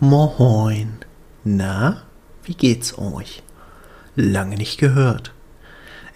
[0.00, 0.98] Moin.
[1.44, 2.02] Na,
[2.42, 3.44] wie geht's euch?
[4.16, 5.32] Lange nicht gehört.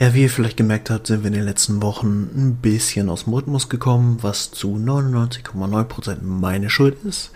[0.01, 3.25] Ja, wie ihr vielleicht gemerkt habt, sind wir in den letzten Wochen ein bisschen aus
[3.25, 7.31] dem Rhythmus gekommen, was zu 99,9% meine Schuld ist.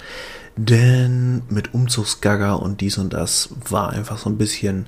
[0.57, 4.87] Denn mit Umzugsgagger und dies und das war einfach so ein bisschen,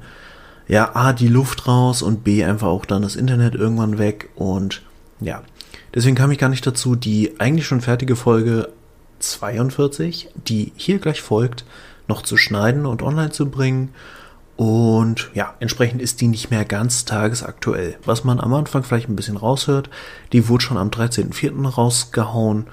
[0.67, 4.83] ja, A, die Luft raus und B, einfach auch dann das Internet irgendwann weg und
[5.21, 5.45] ja.
[5.95, 8.71] Deswegen kam ich gar nicht dazu, die eigentlich schon fertige Folge
[9.31, 11.65] 42, die hier gleich folgt,
[12.09, 13.95] noch zu schneiden und online zu bringen.
[14.57, 17.97] Und ja, entsprechend ist die nicht mehr ganz tagesaktuell.
[18.05, 19.91] Was man am Anfang vielleicht ein bisschen raushört,
[20.33, 21.67] die wurde schon am 13.04.
[21.67, 22.67] rausgehauen.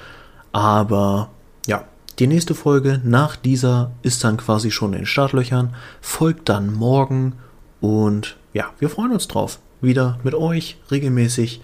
[0.52, 1.30] Aber
[1.66, 1.86] ja,
[2.20, 7.34] die nächste Folge nach dieser ist dann quasi schon in den Startlöchern, folgt dann morgen.
[7.80, 11.62] Und ja, wir freuen uns drauf, wieder mit euch regelmäßig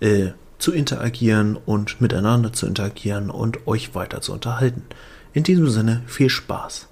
[0.00, 0.28] äh,
[0.58, 4.82] zu interagieren und miteinander zu interagieren und euch weiter zu unterhalten.
[5.32, 6.88] In diesem Sinne viel Spaß.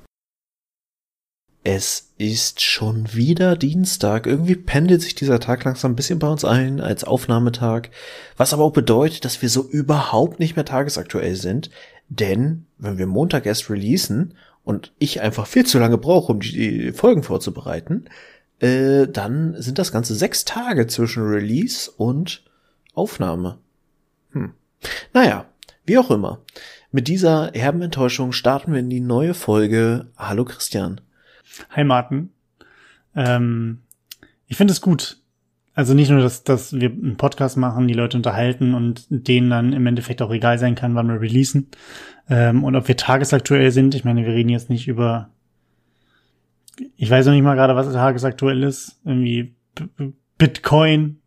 [1.67, 4.27] Es ist schon wieder Dienstag.
[4.27, 7.89] Irgendwie pendelt sich dieser Tag langsam ein bisschen bei uns ein als Aufnahmetag,
[8.37, 11.71] was aber auch bedeutet, dass wir so überhaupt nicht mehr tagesaktuell sind,
[12.11, 16.93] denn wenn wir Montag erst releasen und ich einfach viel zu lange brauche, um die
[16.93, 18.11] Folgen vorzubereiten,
[18.61, 22.45] äh, dann sind das ganze sechs Tage zwischen Release und
[22.95, 23.59] Aufnahme.
[24.33, 24.53] Hm.
[25.13, 25.47] Naja,
[25.85, 26.41] wie auch immer.
[26.91, 30.07] Mit dieser herben Enttäuschung starten wir in die neue Folge.
[30.17, 31.01] Hallo Christian.
[31.71, 32.31] Hi Martin.
[33.15, 33.83] Ähm,
[34.47, 35.19] ich finde es gut.
[35.75, 39.73] Also nicht nur, dass, dass wir einen Podcast machen, die Leute unterhalten und denen dann
[39.73, 41.69] im Endeffekt auch egal sein kann, wann wir releasen.
[42.29, 43.95] Ähm, und ob wir tagesaktuell sind.
[43.95, 45.31] Ich meine, wir reden jetzt nicht über.
[46.97, 49.01] Ich weiß noch nicht mal gerade, was tagesaktuell ist.
[49.05, 49.57] Irgendwie
[50.39, 51.21] Bitcoin.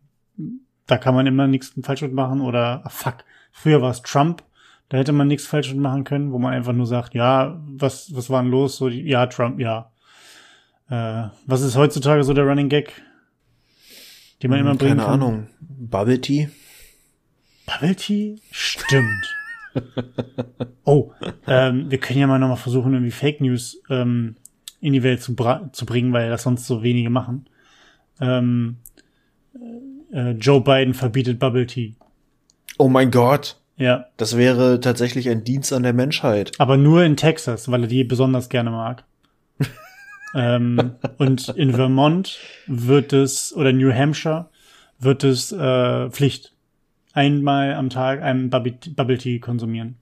[0.88, 2.40] Da kann man immer nichts falsch machen.
[2.40, 3.18] Oder ah, fuck.
[3.52, 4.42] Früher war es Trump.
[4.88, 8.30] Da hätte man nichts falsch machen können, wo man einfach nur sagt, ja, was, was
[8.30, 8.78] war denn los?
[8.78, 9.92] So, ja, Trump, ja.
[10.88, 13.02] Äh, was ist heutzutage so der Running Gag,
[14.42, 15.22] den man Hm, immer bringen Keine kann?
[15.22, 15.46] Ahnung.
[15.60, 16.48] Bubble Tea?
[17.66, 18.40] Bubble Tea?
[18.50, 19.36] Stimmt.
[20.84, 21.12] oh,
[21.46, 24.36] ähm, wir können ja mal nochmal versuchen, irgendwie Fake News ähm,
[24.80, 25.34] in die Welt zu,
[25.72, 27.46] zu bringen, weil das sonst so wenige machen.
[28.20, 28.78] Ähm,
[30.12, 31.94] äh, Joe Biden verbietet Bubble Tea.
[32.78, 33.56] Oh mein Gott.
[33.76, 36.52] Ja, Das wäre tatsächlich ein Dienst an der Menschheit.
[36.58, 39.04] aber nur in Texas, weil er die besonders gerne mag.
[40.34, 44.48] ähm, und in Vermont wird es, oder New Hampshire,
[44.98, 46.54] wird es äh, Pflicht.
[47.12, 49.96] Einmal am Tag einen Bubble Bubble Tea konsumieren.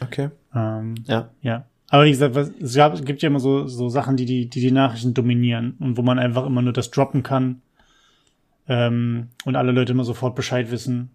[0.00, 0.30] Okay.
[0.54, 1.30] Ähm, Ja.
[1.42, 1.66] ja.
[1.88, 4.60] Aber wie gesagt, was, es, gab, gibt ja immer so, so Sachen, die, die die
[4.60, 7.62] die Nachrichten dominieren und wo man einfach immer nur das droppen kann
[8.68, 11.10] ähm, und alle Leute immer sofort Bescheid wissen.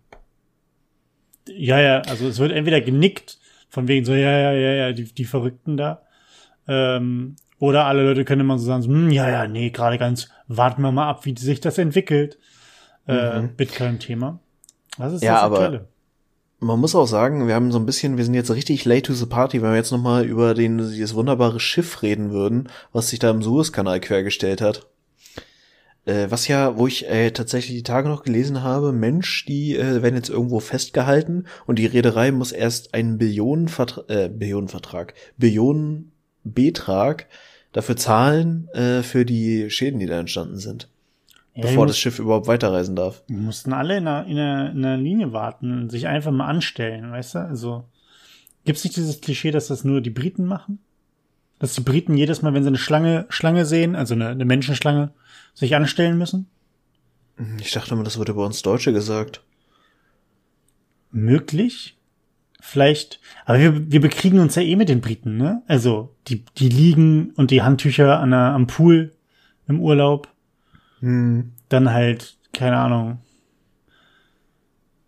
[1.47, 3.39] Ja, ja, also es wird entweder genickt,
[3.69, 6.03] von wegen so, ja, ja, ja, ja, die, die Verrückten da.
[6.67, 10.29] Ähm, oder alle Leute können immer so sagen, so, hm, ja, ja, nee, gerade ganz,
[10.47, 12.37] warten wir mal ab, wie sich das entwickelt.
[13.07, 14.39] Äh, Bitcoin-Thema.
[14.97, 15.85] Was ist Ja, das aber-?
[16.63, 19.13] Man muss auch sagen, wir haben so ein bisschen, wir sind jetzt richtig late to
[19.13, 23.17] the party, wenn wir jetzt nochmal über den, dieses wunderbare Schiff reden würden, was sich
[23.17, 24.87] da im Suezkanal quergestellt hat.
[26.05, 30.01] Äh, was ja, wo ich äh, tatsächlich die Tage noch gelesen habe, Mensch, die äh,
[30.01, 37.27] werden jetzt irgendwo festgehalten und die Reederei muss erst einen Billionenvertrag, äh, Billionenvertrag, Billionenbetrag
[37.71, 40.89] dafür zahlen äh, für die Schäden, die da entstanden sind,
[41.53, 43.23] Ja, bevor das Schiff überhaupt weiterreisen darf.
[43.29, 46.47] Die mussten alle in einer, in, einer, in einer Linie warten und sich einfach mal
[46.47, 47.39] anstellen, weißt du?
[47.39, 47.85] Also
[48.65, 50.79] gibt's nicht dieses Klischee, dass das nur die Briten machen?
[51.59, 55.11] Dass die Briten jedes Mal, wenn sie eine Schlange, Schlange sehen, also eine, eine Menschenschlange,
[55.53, 56.47] sich anstellen müssen?
[57.59, 59.41] Ich dachte immer, das wurde bei uns Deutsche gesagt.
[61.11, 61.97] Möglich?
[62.63, 65.63] Vielleicht, aber wir, wir bekriegen uns ja eh mit den Briten, ne?
[65.67, 69.15] Also, die, die liegen und die Handtücher an der, am Pool
[69.67, 70.27] im Urlaub.
[70.99, 71.53] Hm.
[71.69, 73.19] Dann halt, keine Ahnung.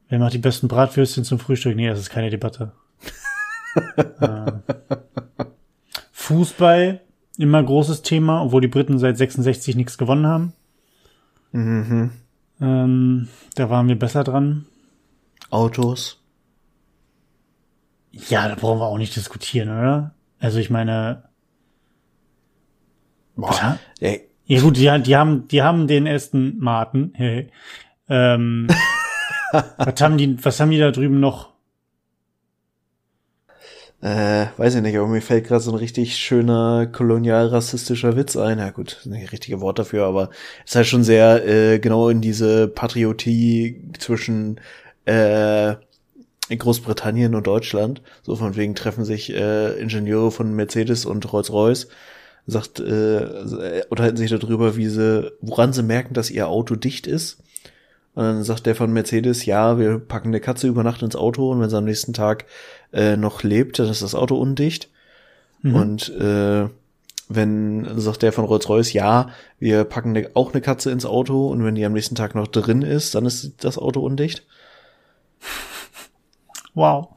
[0.10, 1.76] Wer macht die besten Bratwürstchen zum Frühstück?
[1.76, 2.72] Nee, das ist keine Debatte.
[4.22, 4.64] ähm.
[6.12, 7.02] Fußball,
[7.38, 10.54] immer großes Thema, obwohl die Briten seit 66 nichts gewonnen haben.
[11.52, 12.12] Mhm.
[12.62, 14.66] Ähm, da waren wir besser dran.
[15.50, 16.22] Autos.
[18.12, 20.14] Ja, da brauchen wir auch nicht diskutieren, oder?
[20.40, 21.24] Also ich meine,
[23.36, 23.80] Boah.
[24.00, 27.14] Ey, ja gut, die, die haben, die haben den Aston Martin.
[27.16, 27.50] Hey.
[28.10, 28.68] Ähm,
[29.78, 31.53] was haben die, was haben die da drüben noch?
[34.04, 38.60] Äh, weiß ich nicht, aber mir fällt gerade so ein richtig schöner kolonial-rassistischer Witz ein.
[38.60, 40.30] Ja gut, ist nicht das richtige Wort dafür, aber
[40.66, 44.60] es ist halt schon sehr äh, genau in diese Patriotie zwischen
[45.06, 45.76] äh,
[46.54, 48.02] Großbritannien und Deutschland.
[48.24, 51.88] So von wegen treffen sich äh, Ingenieure von Mercedes und Rolls-Royce,
[52.46, 57.38] sagt, äh, unterhalten sich darüber, wie sie, woran sie merken, dass ihr Auto dicht ist.
[58.16, 61.52] Und dann sagt der von Mercedes, ja, wir packen eine Katze über Nacht ins Auto
[61.52, 62.46] und wenn sie am nächsten Tag
[62.94, 64.90] äh, noch lebt, dann ist das Auto undicht.
[65.62, 65.76] Mhm.
[65.76, 66.68] Und äh,
[67.30, 69.30] wenn, sagt der von Rolls-Royce, ja,
[69.60, 72.48] wir packen ne, auch eine Katze ins Auto und wenn die am nächsten Tag noch
[72.48, 74.44] drin ist, dann ist das Auto undicht.
[76.76, 77.10] Wow.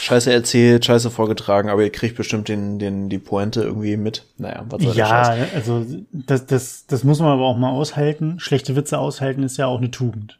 [0.00, 4.24] Scheiße erzählt, Scheiße vorgetragen, aber ihr kriegt bestimmt den, den, die Pointe irgendwie mit.
[4.38, 8.38] Naja, was soll Ja, also das, das, das muss man aber auch mal aushalten.
[8.38, 10.38] Schlechte Witze aushalten ist ja auch eine Tugend.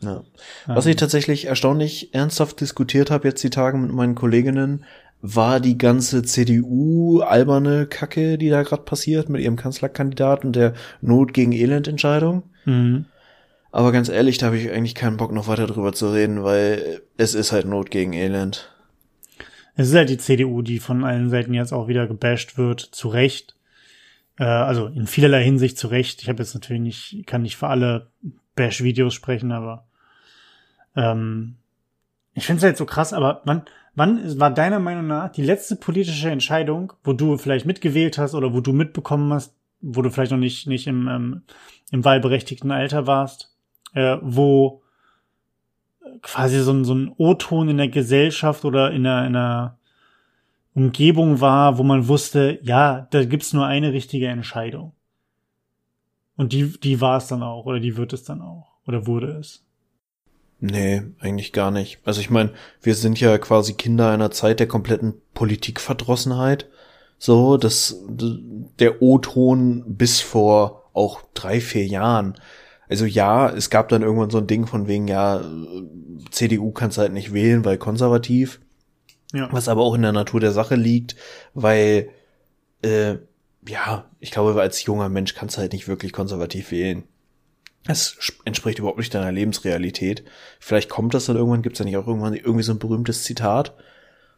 [0.00, 0.22] Ja.
[0.66, 4.84] Was ich tatsächlich erstaunlich ernsthaft diskutiert habe jetzt die Tage mit meinen Kolleginnen,
[5.22, 10.74] war die ganze CDU alberne Kacke, die da gerade passiert mit ihrem Kanzlerkandidaten und der
[11.00, 12.44] Not gegen Elend Entscheidung.
[12.64, 13.06] Mhm.
[13.72, 17.02] Aber ganz ehrlich, da habe ich eigentlich keinen Bock noch weiter drüber zu reden, weil
[17.16, 18.72] es ist halt Not gegen Elend.
[19.74, 23.08] Es ist halt die CDU, die von allen Seiten jetzt auch wieder gebasht wird, zu
[23.08, 23.56] Recht.
[24.38, 26.22] Äh, also in vielerlei Hinsicht zu Recht.
[26.22, 28.10] Ich habe jetzt natürlich nicht, kann nicht für alle
[28.56, 29.86] Bash-Videos sprechen, aber
[30.96, 31.56] ähm,
[32.34, 33.62] ich finde es halt so krass, aber wann,
[33.94, 38.52] wann war deiner Meinung nach die letzte politische Entscheidung, wo du vielleicht mitgewählt hast oder
[38.52, 41.42] wo du mitbekommen hast, wo du vielleicht noch nicht, nicht im, ähm,
[41.92, 43.54] im wahlberechtigten Alter warst,
[43.94, 44.82] äh, wo
[46.22, 49.78] quasi so ein, so ein O-Ton in der Gesellschaft oder in einer, in einer
[50.74, 54.92] Umgebung war, wo man wusste, ja, da gibt's nur eine richtige Entscheidung.
[56.36, 59.38] Und die, die war es dann auch, oder die wird es dann auch, oder wurde
[59.38, 59.62] es.
[60.58, 61.98] Nee, eigentlich gar nicht.
[62.04, 62.52] Also ich meine,
[62.82, 66.68] wir sind ja quasi Kinder einer Zeit der kompletten Politikverdrossenheit.
[67.18, 72.38] So, das, der O-Ton bis vor auch drei, vier Jahren
[72.88, 75.42] also ja, es gab dann irgendwann so ein Ding von wegen, ja,
[76.30, 78.60] CDU kannst halt nicht wählen, weil konservativ.
[79.32, 79.48] Ja.
[79.52, 81.16] Was aber auch in der Natur der Sache liegt,
[81.52, 82.10] weil,
[82.82, 83.16] äh,
[83.68, 87.04] ja, ich glaube, als junger Mensch kannst du halt nicht wirklich konservativ wählen.
[87.84, 90.24] Das entspricht überhaupt nicht deiner Lebensrealität.
[90.58, 93.74] Vielleicht kommt das dann irgendwann, gibt's ja nicht auch irgendwann irgendwie so ein berühmtes Zitat.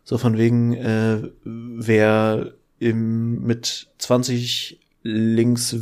[0.04, 5.74] So von wegen, äh, wer im, mit 20 links,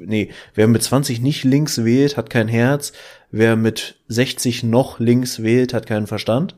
[0.00, 2.92] nee, wer mit 20 nicht links wählt, hat kein Herz.
[3.30, 6.56] Wer mit 60 noch links wählt, hat keinen Verstand.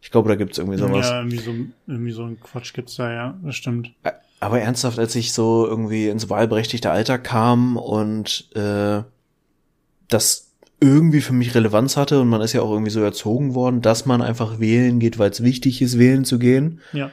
[0.00, 1.08] Ich glaube, da gibt's irgendwie sowas.
[1.08, 1.54] Ja, irgendwie so,
[1.86, 3.92] irgendwie so ein Quatsch gibt's da, ja, das stimmt.
[4.40, 9.02] Aber ernsthaft, als ich so irgendwie ins wahlberechtigte Alter kam und äh,
[10.08, 13.80] das irgendwie für mich Relevanz hatte und man ist ja auch irgendwie so erzogen worden,
[13.80, 16.80] dass man einfach wählen geht, weil es wichtig ist, wählen zu gehen.
[16.92, 17.10] Ja.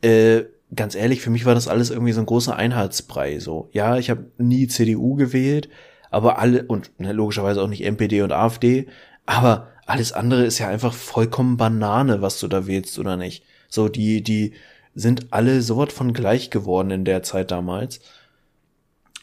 [0.00, 3.40] Äh, ganz ehrlich, für mich war das alles irgendwie so ein großer Einheitsbrei.
[3.40, 5.68] So, ja, ich habe nie CDU gewählt,
[6.10, 8.86] aber alle und ne, logischerweise auch nicht MPD und AfD,
[9.26, 13.44] aber alles andere ist ja einfach vollkommen Banane, was du da wählst oder nicht.
[13.68, 14.52] So, die, die
[14.98, 18.00] sind alle so was von gleich geworden in der Zeit damals.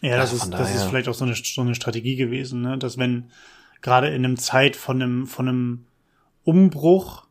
[0.01, 2.77] Ja, das, ist, das ist vielleicht auch so eine, so eine Strategie gewesen, ne?
[2.77, 3.29] dass wenn
[3.81, 5.85] gerade in einem Zeit von einem, von einem
[6.43, 7.27] Umbruch,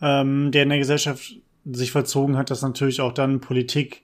[0.00, 4.02] ähm, der in der Gesellschaft sich verzogen hat, dass natürlich auch dann Politik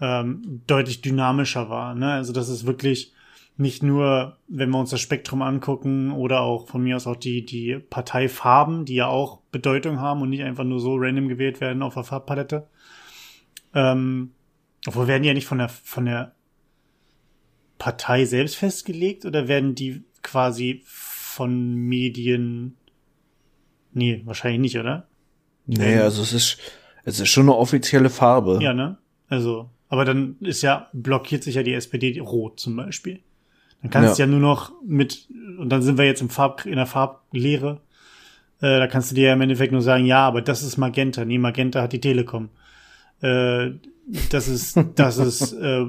[0.00, 1.94] ähm, deutlich dynamischer war.
[1.94, 2.12] Ne?
[2.12, 3.12] Also das ist wirklich
[3.56, 7.44] nicht nur, wenn wir uns das Spektrum angucken oder auch von mir aus auch die,
[7.44, 11.82] die Parteifarben, die ja auch Bedeutung haben und nicht einfach nur so random gewählt werden
[11.82, 12.68] auf der Farbpalette.
[13.74, 14.32] Ähm,
[14.86, 16.34] obwohl werden die ja nicht von der, von der
[17.78, 22.76] Partei selbst festgelegt oder werden die quasi von Medien?
[23.92, 25.08] Nee, wahrscheinlich nicht, oder?
[25.66, 26.58] Nee, also es ist,
[27.04, 28.58] es ist schon eine offizielle Farbe.
[28.62, 28.98] Ja, ne?
[29.28, 33.20] Also, aber dann ist ja, blockiert sich ja die SPD rot zum Beispiel.
[33.80, 34.26] Dann kannst ja.
[34.26, 37.80] du ja nur noch mit, und dann sind wir jetzt im Farb, in der Farblehre,
[38.60, 41.24] äh, da kannst du dir ja im Endeffekt nur sagen, ja, aber das ist Magenta.
[41.24, 42.50] Nee, Magenta hat die Telekom.
[43.22, 43.70] Äh,
[44.30, 45.86] das ist, das ist äh,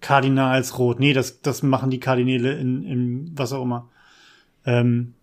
[0.00, 1.00] Kardinalsrot.
[1.00, 3.90] Nee, das, das machen die Kardinäle in, in was auch immer.
[4.66, 5.14] Ähm,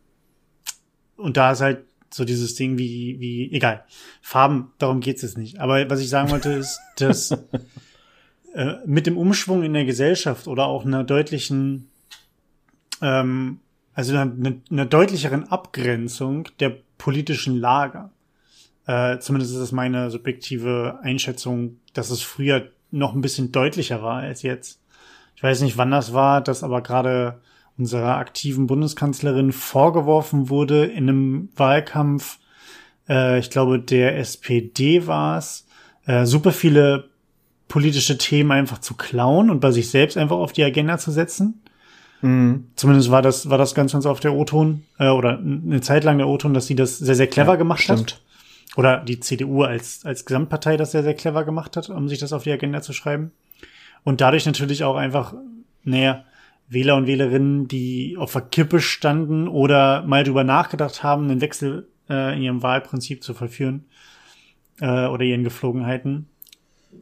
[1.15, 3.85] und da ist halt so dieses Ding wie, wie, egal.
[4.21, 5.59] Farben, darum geht's jetzt nicht.
[5.59, 7.31] Aber was ich sagen wollte, ist, dass
[8.53, 11.89] äh, mit dem Umschwung in der Gesellschaft oder auch einer deutlichen,
[13.01, 13.59] ähm,
[13.93, 18.11] also einer, einer deutlicheren Abgrenzung der politischen Lager,
[18.91, 24.17] äh, zumindest ist das meine subjektive Einschätzung, dass es früher noch ein bisschen deutlicher war
[24.17, 24.81] als jetzt.
[25.37, 27.39] Ich weiß nicht, wann das war, dass aber gerade
[27.77, 32.39] unserer aktiven Bundeskanzlerin vorgeworfen wurde in einem Wahlkampf,
[33.07, 35.65] äh, ich glaube der SPD war es,
[36.05, 37.05] äh, super viele
[37.69, 41.61] politische Themen einfach zu klauen und bei sich selbst einfach auf die Agenda zu setzen.
[42.21, 42.65] Mhm.
[42.75, 46.17] Zumindest war das, war das ganz, ganz auf der O-Ton, äh, oder eine Zeit lang
[46.17, 47.99] der O-Ton, dass sie das sehr, sehr clever ja, gemacht stimmt.
[48.15, 48.21] hat.
[48.77, 52.33] Oder die CDU als, als Gesamtpartei das sehr, sehr clever gemacht hat, um sich das
[52.33, 53.31] auf die Agenda zu schreiben.
[54.03, 55.33] Und dadurch natürlich auch einfach,
[55.83, 56.23] naja,
[56.69, 61.89] Wähler und Wählerinnen, die auf der Kippe standen oder mal drüber nachgedacht haben, einen Wechsel
[62.09, 63.85] äh, in ihrem Wahlprinzip zu vollführen
[64.79, 66.27] äh, oder ihren Geflogenheiten,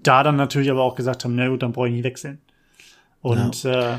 [0.02, 2.40] da dann natürlich aber auch gesagt haben, na gut, dann brauche ich nicht wechseln.
[3.22, 3.96] Und ja.
[3.96, 3.98] äh,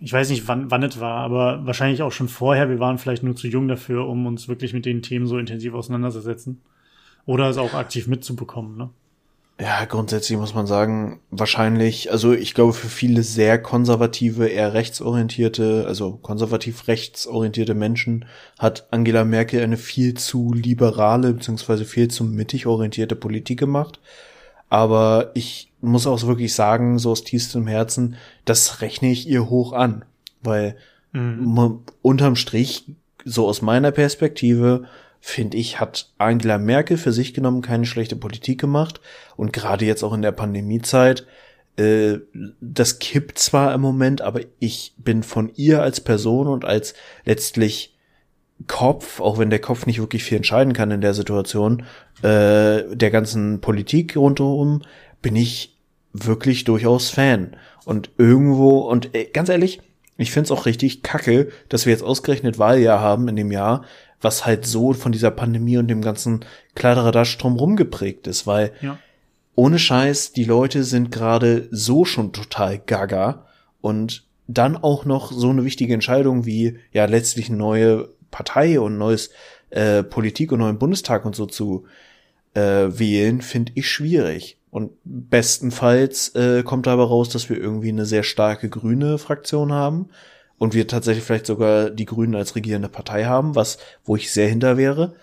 [0.00, 2.68] ich weiß nicht, wann, wann es war, aber wahrscheinlich auch schon vorher.
[2.68, 5.74] Wir waren vielleicht nur zu jung dafür, um uns wirklich mit den Themen so intensiv
[5.74, 6.60] auseinanderzusetzen.
[7.24, 8.90] Oder es auch aktiv mitzubekommen, ne?
[9.58, 15.86] Ja, grundsätzlich muss man sagen, wahrscheinlich, also ich glaube für viele sehr konservative, eher rechtsorientierte,
[15.86, 18.26] also konservativ rechtsorientierte Menschen
[18.58, 23.98] hat Angela Merkel eine viel zu liberale beziehungsweise viel zu mittig orientierte Politik gemacht.
[24.68, 29.72] Aber ich muss auch wirklich sagen, so aus tiefstem Herzen, das rechne ich ihr hoch
[29.72, 30.04] an.
[30.42, 30.76] Weil
[31.12, 31.80] mhm.
[32.02, 32.84] unterm Strich,
[33.24, 34.84] so aus meiner Perspektive,
[35.20, 39.00] finde ich, hat Angela Merkel für sich genommen keine schlechte Politik gemacht.
[39.36, 41.26] Und gerade jetzt auch in der Pandemiezeit,
[41.76, 42.18] äh,
[42.60, 47.96] das kippt zwar im Moment, aber ich bin von ihr als Person und als letztlich
[48.66, 51.84] Kopf, auch wenn der Kopf nicht wirklich viel entscheiden kann in der Situation,
[52.22, 54.82] äh, der ganzen Politik rundherum,
[55.20, 55.75] bin ich
[56.24, 57.56] wirklich durchaus Fan.
[57.84, 59.80] Und irgendwo, und äh, ganz ehrlich,
[60.18, 63.84] ich find's auch richtig kacke, dass wir jetzt ausgerechnet Wahljahr haben in dem Jahr,
[64.20, 66.44] was halt so von dieser Pandemie und dem ganzen
[66.74, 68.98] Kleideradatsch drumherum geprägt ist, weil ja.
[69.54, 73.46] ohne Scheiß, die Leute sind gerade so schon total gaga
[73.80, 78.96] und dann auch noch so eine wichtige Entscheidung wie ja letztlich eine neue Partei und
[78.96, 79.30] neues
[79.70, 81.84] äh, Politik und neuen Bundestag und so zu
[82.54, 82.60] äh,
[82.98, 84.58] wählen, finde ich schwierig.
[84.76, 90.10] Und bestenfalls äh, kommt dabei raus, dass wir irgendwie eine sehr starke grüne Fraktion haben
[90.58, 94.50] und wir tatsächlich vielleicht sogar die Grünen als regierende Partei haben, was, wo ich sehr
[94.50, 95.14] hinter wäre.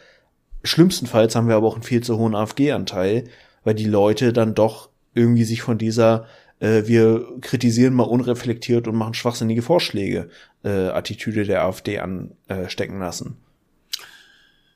[0.64, 3.26] Schlimmstenfalls haben wir aber auch einen viel zu hohen AfG-Anteil,
[3.64, 6.26] weil die Leute dann doch irgendwie sich von dieser
[6.60, 10.30] äh, wir kritisieren mal unreflektiert und machen schwachsinnige Vorschläge
[10.64, 13.38] äh, Attitüde der AfD anstecken lassen.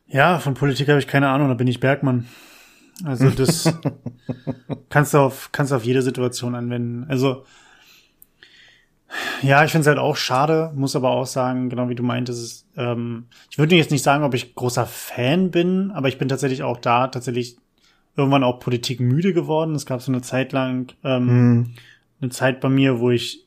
[0.06, 2.28] Ja, von Politik habe ich keine Ahnung, da bin ich Bergmann.
[3.04, 3.74] Also das
[4.90, 7.06] kannst du auf kannst du auf jede Situation anwenden.
[7.10, 7.46] Also
[9.42, 12.68] ja, ich finde es halt auch schade, muss aber auch sagen, genau wie du meintest,
[12.76, 16.64] ähm, ich würde jetzt nicht sagen, ob ich großer Fan bin, aber ich bin tatsächlich
[16.64, 17.58] auch da tatsächlich
[18.18, 19.76] irgendwann auch Politik müde geworden.
[19.76, 21.74] Es gab so eine Zeit lang ähm, mhm.
[22.20, 23.46] eine Zeit bei mir, wo ich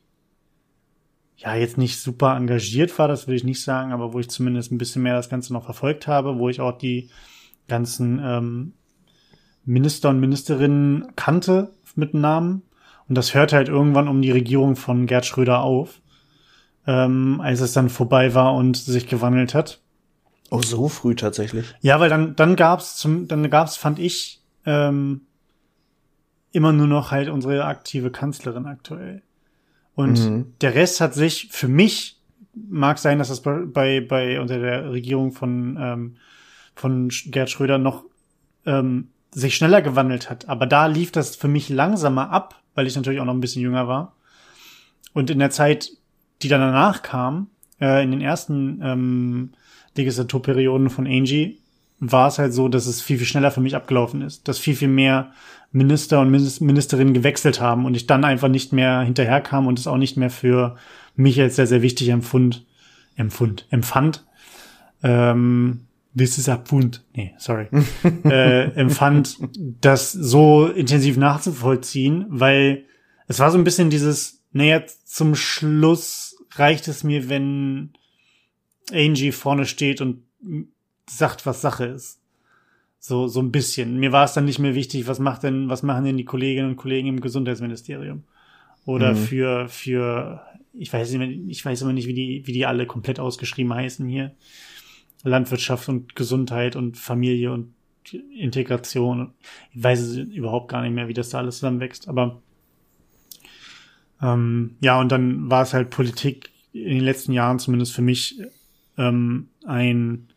[1.37, 4.73] ja jetzt nicht super engagiert war, das will ich nicht sagen, aber wo ich zumindest
[4.73, 7.11] ein bisschen mehr das Ganze noch verfolgt habe, wo ich auch die
[7.67, 8.73] ganzen ähm,
[9.65, 12.63] Minister und Ministerinnen kannte mit Namen.
[13.09, 16.01] Und das hört halt irgendwann um die Regierung von Gerd Schröder auf,
[16.87, 19.81] ähm, als es dann vorbei war und sich gewandelt hat.
[20.51, 21.75] Oh, so früh tatsächlich.
[21.81, 25.23] Ja, weil dann, dann gab's zum, dann gab's, fand ich, ähm,
[26.53, 29.23] immer nur noch halt unsere aktive Kanzlerin aktuell.
[29.95, 30.55] Und mhm.
[30.61, 32.21] der Rest hat sich für mich
[32.55, 36.17] mag sein, dass das bei, bei unter der Regierung von, ähm,
[36.75, 38.05] von Gerd Schröder noch
[38.67, 40.49] ähm, sich schneller gewandelt hat.
[40.49, 43.63] Aber da lief das für mich langsamer ab, weil ich natürlich auch noch ein bisschen
[43.63, 44.17] jünger war.
[45.13, 45.91] Und in der Zeit,
[46.43, 47.49] die dann danach kam,
[47.81, 49.51] äh, in den ersten ähm,
[49.97, 51.59] Legislaturperioden von Angie,
[52.01, 54.75] war es halt so, dass es viel, viel schneller für mich abgelaufen ist, dass viel,
[54.75, 55.33] viel mehr
[55.71, 59.99] Minister und Ministerinnen gewechselt haben und ich dann einfach nicht mehr hinterherkam und es auch
[59.99, 60.77] nicht mehr für
[61.15, 62.65] mich als sehr, sehr wichtig empfund,
[63.17, 64.25] empfund, empfand.
[65.03, 67.05] Ähm, this is a Pfund.
[67.15, 67.69] Nee, sorry.
[68.25, 69.39] äh, empfand,
[69.81, 72.85] das so intensiv nachzuvollziehen, weil
[73.29, 77.93] es war so ein bisschen dieses, naja, zum Schluss reicht es mir, wenn
[78.93, 80.23] Angie vorne steht und
[81.09, 82.21] sagt, was Sache ist.
[82.99, 83.99] So, so ein bisschen.
[83.99, 86.71] Mir war es dann nicht mehr wichtig, was macht denn, was machen denn die Kolleginnen
[86.71, 88.25] und Kollegen im Gesundheitsministerium?
[88.85, 89.17] Oder mhm.
[89.17, 90.43] für, für,
[90.75, 94.07] ich weiß nicht, ich weiß immer nicht, wie die, wie die alle komplett ausgeschrieben heißen
[94.09, 94.33] hier.
[95.23, 97.75] Landwirtschaft und Gesundheit und Familie und
[98.35, 99.35] Integration.
[99.73, 102.09] Ich weiß überhaupt gar nicht mehr, wie das da alles zusammenwächst.
[102.09, 102.41] Aber
[104.23, 108.41] ähm, ja, und dann war es halt Politik in den letzten Jahren zumindest für mich
[108.97, 110.29] ähm, ein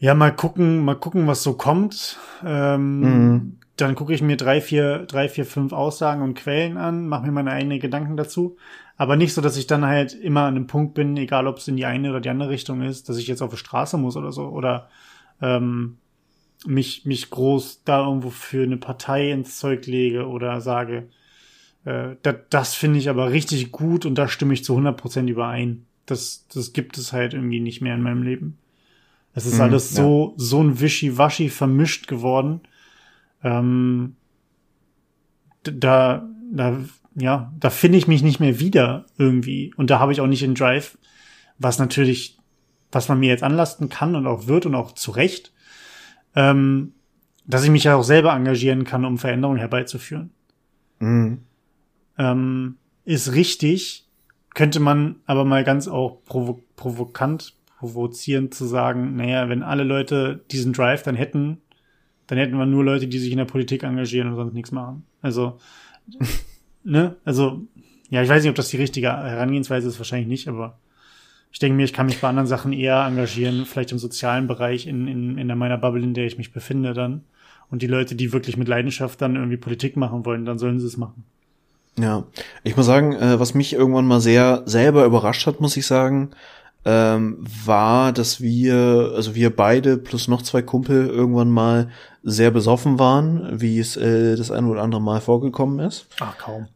[0.00, 2.18] ja, mal gucken, mal gucken, was so kommt.
[2.42, 3.59] Ähm, mhm.
[3.80, 7.32] Dann gucke ich mir drei, vier, drei, vier, fünf Aussagen und Quellen an, mache mir
[7.32, 8.56] meine eigenen Gedanken dazu.
[8.96, 11.68] Aber nicht so, dass ich dann halt immer an einem Punkt bin, egal ob es
[11.68, 14.16] in die eine oder die andere Richtung ist, dass ich jetzt auf die Straße muss
[14.16, 14.48] oder so.
[14.48, 14.88] Oder
[15.40, 15.96] ähm,
[16.66, 21.08] mich, mich groß da irgendwo für eine Partei ins Zeug lege oder sage,
[21.84, 25.86] äh, da, das finde ich aber richtig gut und da stimme ich zu 100% überein.
[26.06, 28.58] Das, das gibt es halt irgendwie nicht mehr in meinem Leben.
[29.34, 30.44] Es ist mhm, alles so, ja.
[30.44, 32.60] so ein Wischiwaschi vermischt geworden.
[33.42, 34.16] Ähm,
[35.62, 36.78] da, da,
[37.14, 39.72] ja, da finde ich mich nicht mehr wieder irgendwie.
[39.76, 40.98] Und da habe ich auch nicht den Drive,
[41.58, 42.38] was natürlich,
[42.92, 45.52] was man mir jetzt anlasten kann und auch wird und auch zu Recht,
[46.34, 46.94] ähm,
[47.46, 50.30] dass ich mich ja auch selber engagieren kann, um Veränderungen herbeizuführen.
[51.00, 51.42] Mhm.
[52.18, 54.06] Ähm, ist richtig,
[54.54, 60.44] könnte man aber mal ganz auch provo provokant, provozierend zu sagen, naja, wenn alle Leute
[60.50, 61.58] diesen Drive dann hätten,
[62.30, 65.02] dann hätten wir nur Leute, die sich in der Politik engagieren und sonst nichts machen.
[65.20, 65.58] Also,
[66.84, 67.62] ne, also,
[68.08, 70.78] ja, ich weiß nicht, ob das die richtige Herangehensweise ist, wahrscheinlich nicht, aber
[71.50, 74.86] ich denke mir, ich kann mich bei anderen Sachen eher engagieren, vielleicht im sozialen Bereich,
[74.86, 77.24] in, in, in meiner Bubble, in der ich mich befinde dann.
[77.68, 80.86] Und die Leute, die wirklich mit Leidenschaft dann irgendwie Politik machen wollen, dann sollen sie
[80.86, 81.24] es machen.
[81.98, 82.26] Ja,
[82.62, 86.30] ich muss sagen, äh, was mich irgendwann mal sehr selber überrascht hat, muss ich sagen,
[86.84, 91.90] ähm, war, dass wir, also wir beide plus noch zwei Kumpel irgendwann mal
[92.22, 96.06] sehr besoffen waren, wie es äh, das eine oder andere Mal vorgekommen ist.
[96.20, 96.68] Ach, kaum.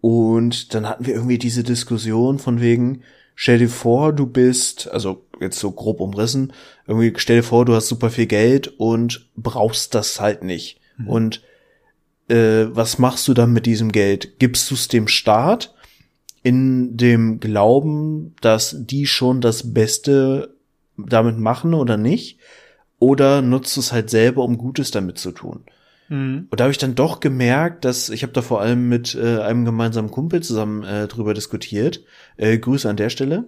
[0.00, 3.02] Und dann hatten wir irgendwie diese Diskussion von wegen,
[3.34, 6.52] stell dir vor, du bist, also jetzt so grob umrissen,
[6.86, 10.80] irgendwie stell dir vor, du hast super viel Geld und brauchst das halt nicht.
[10.96, 11.08] Mhm.
[11.08, 11.42] Und
[12.28, 14.38] äh, was machst du dann mit diesem Geld?
[14.38, 15.74] Gibst du es dem Staat
[16.46, 20.54] in dem Glauben, dass die schon das Beste
[20.96, 22.38] damit machen oder nicht?
[23.00, 25.64] Oder nutzt es halt selber, um Gutes damit zu tun?
[26.08, 26.46] Mhm.
[26.48, 29.40] Und da habe ich dann doch gemerkt, dass ich habe da vor allem mit äh,
[29.40, 32.04] einem gemeinsamen Kumpel zusammen äh, drüber diskutiert.
[32.36, 33.46] Äh, Grüße an der Stelle,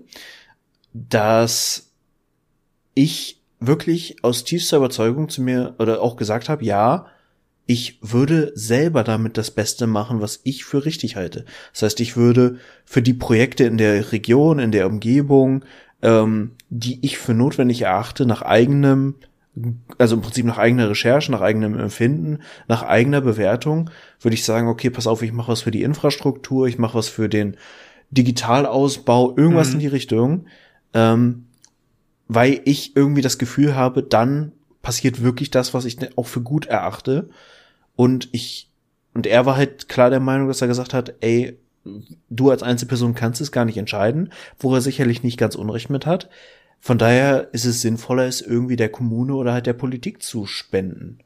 [0.93, 1.93] dass
[2.95, 7.07] ich wirklich aus tiefster Überzeugung zu mir oder auch gesagt habe, ja,
[7.71, 11.45] ich würde selber damit das Beste machen, was ich für richtig halte.
[11.73, 12.57] Das heißt, ich würde
[12.87, 15.65] für die Projekte in der Region, in der Umgebung,
[16.01, 19.17] ähm, die ich für notwendig erachte, nach eigenem
[19.99, 24.69] also im Prinzip nach eigener Recherche, nach eigenem Empfinden, nach eigener Bewertung, würde ich sagen,
[24.69, 27.57] okay, pass auf, ich mache was für die Infrastruktur, ich mache was für den
[28.11, 29.75] Digitalausbau, irgendwas mhm.
[29.75, 30.47] in die Richtung,
[30.95, 31.47] ähm,
[32.29, 36.67] weil ich irgendwie das Gefühl habe, dann passiert wirklich das, was ich auch für gut
[36.67, 37.31] erachte.
[37.99, 38.71] Und ich,
[39.13, 41.59] und er war halt klar der Meinung, dass er gesagt hat, ey,
[42.31, 46.07] du als Einzelperson kannst es gar nicht entscheiden, wo er sicherlich nicht ganz Unrecht mit
[46.07, 46.31] hat.
[46.79, 51.19] Von daher ist es sinnvoller, es irgendwie der Kommune oder halt der Politik zu spenden.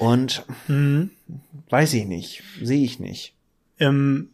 [0.00, 1.10] Und mhm.
[1.70, 3.36] weiß ich nicht, sehe ich nicht.
[3.78, 4.30] Ähm,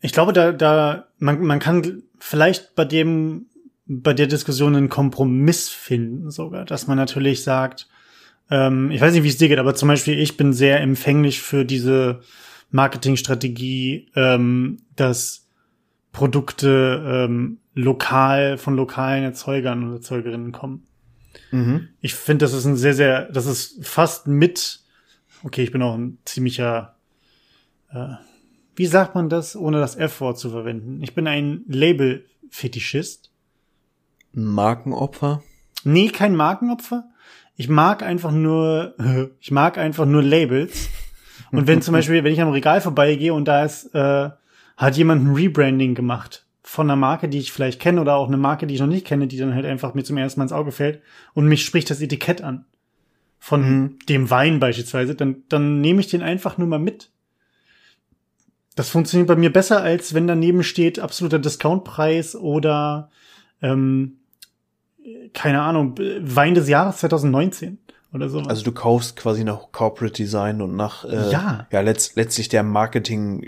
[0.00, 3.44] ich glaube, da, da, man, man kann vielleicht bei dem,
[3.84, 7.88] bei der Diskussion einen Kompromiss finden, sogar, dass man natürlich sagt,
[8.50, 11.40] ähm, ich weiß nicht, wie es dir geht, aber zum Beispiel ich bin sehr empfänglich
[11.40, 12.20] für diese
[12.70, 15.46] Marketingstrategie, ähm, dass
[16.12, 20.86] Produkte ähm, lokal von lokalen Erzeugern und Erzeugerinnen kommen.
[21.50, 21.88] Mhm.
[22.00, 24.80] Ich finde, das ist ein sehr, sehr, das ist fast mit,
[25.42, 26.96] okay, ich bin auch ein ziemlicher,
[27.90, 28.14] äh,
[28.74, 31.02] wie sagt man das, ohne das F-Wort zu verwenden?
[31.02, 33.30] Ich bin ein Label-Fetischist.
[34.32, 35.42] Markenopfer?
[35.84, 37.08] Nee, kein Markenopfer.
[37.56, 38.94] Ich mag einfach nur,
[39.40, 40.88] ich mag einfach nur Labels.
[41.52, 44.30] Und wenn zum Beispiel, wenn ich am Regal vorbeigehe und da ist, äh,
[44.76, 48.36] hat jemand ein Rebranding gemacht von einer Marke, die ich vielleicht kenne oder auch eine
[48.36, 50.52] Marke, die ich noch nicht kenne, die dann halt einfach mir zum ersten Mal ins
[50.52, 51.00] Auge fällt
[51.32, 52.64] und mich spricht das Etikett an.
[53.38, 53.98] Von mhm.
[54.08, 57.10] dem Wein beispielsweise, dann, dann nehme ich den einfach nur mal mit.
[58.74, 63.10] Das funktioniert bei mir besser, als wenn daneben steht absoluter Discountpreis oder
[63.62, 64.18] ähm,
[65.32, 67.78] keine Ahnung, Wein des Jahres 2019
[68.12, 68.40] oder so.
[68.40, 72.62] Also du kaufst quasi nach Corporate Design und nach äh, ja, ja letzt, letztlich der
[72.62, 73.46] Marketing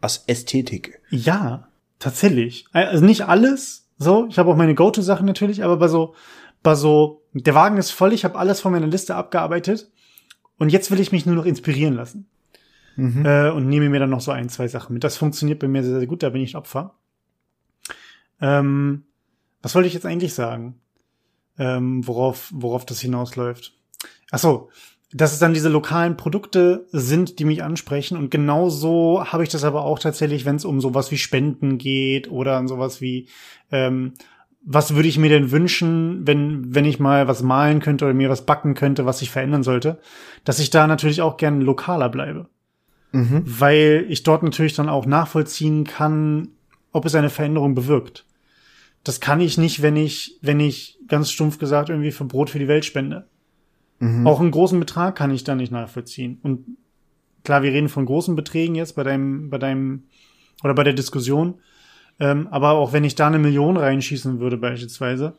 [0.00, 1.00] als Ästhetik.
[1.10, 2.64] Ja, Tatsächlich.
[2.72, 4.26] Also nicht alles, so.
[4.28, 6.14] Ich habe auch meine Go-To-Sachen natürlich, aber bei so,
[6.62, 9.92] bei so, der Wagen ist voll, ich habe alles von meiner Liste abgearbeitet
[10.58, 12.26] und jetzt will ich mich nur noch inspirieren lassen.
[12.96, 13.24] Mhm.
[13.24, 15.04] Äh, und nehme mir dann noch so ein, zwei Sachen mit.
[15.04, 16.94] Das funktioniert bei mir sehr, sehr gut, da bin ich Opfer.
[18.40, 19.04] Ähm,
[19.62, 20.80] was wollte ich jetzt eigentlich sagen?
[21.58, 23.74] Ähm, worauf, worauf das hinausläuft?
[24.30, 24.70] Ach so,
[25.12, 28.16] dass es dann diese lokalen Produkte sind, die mich ansprechen.
[28.16, 31.78] Und genau so habe ich das aber auch tatsächlich, wenn es um sowas wie Spenden
[31.78, 33.28] geht oder an sowas wie,
[33.72, 34.12] ähm,
[34.64, 38.28] was würde ich mir denn wünschen, wenn, wenn ich mal was malen könnte oder mir
[38.28, 39.98] was backen könnte, was sich verändern sollte,
[40.44, 42.48] dass ich da natürlich auch gerne lokaler bleibe.
[43.12, 43.42] Mhm.
[43.44, 46.48] Weil ich dort natürlich dann auch nachvollziehen kann,
[46.92, 48.26] ob es eine Veränderung bewirkt.
[49.04, 52.58] Das kann ich nicht, wenn ich, wenn ich ganz stumpf gesagt irgendwie für Brot für
[52.58, 53.26] die Welt spende.
[53.98, 54.26] Mhm.
[54.26, 56.38] Auch einen großen Betrag kann ich da nicht nachvollziehen.
[56.42, 56.76] Und
[57.44, 60.04] klar, wir reden von großen Beträgen jetzt bei deinem, bei deinem,
[60.62, 61.54] oder bei der Diskussion.
[62.18, 65.36] Ähm, aber auch wenn ich da eine Million reinschießen würde beispielsweise,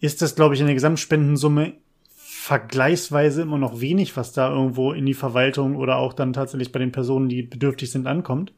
[0.00, 1.74] ist das, glaube ich, in der Gesamtspendensumme
[2.16, 6.78] vergleichsweise immer noch wenig, was da irgendwo in die Verwaltung oder auch dann tatsächlich bei
[6.78, 8.52] den Personen, die bedürftig sind, ankommt.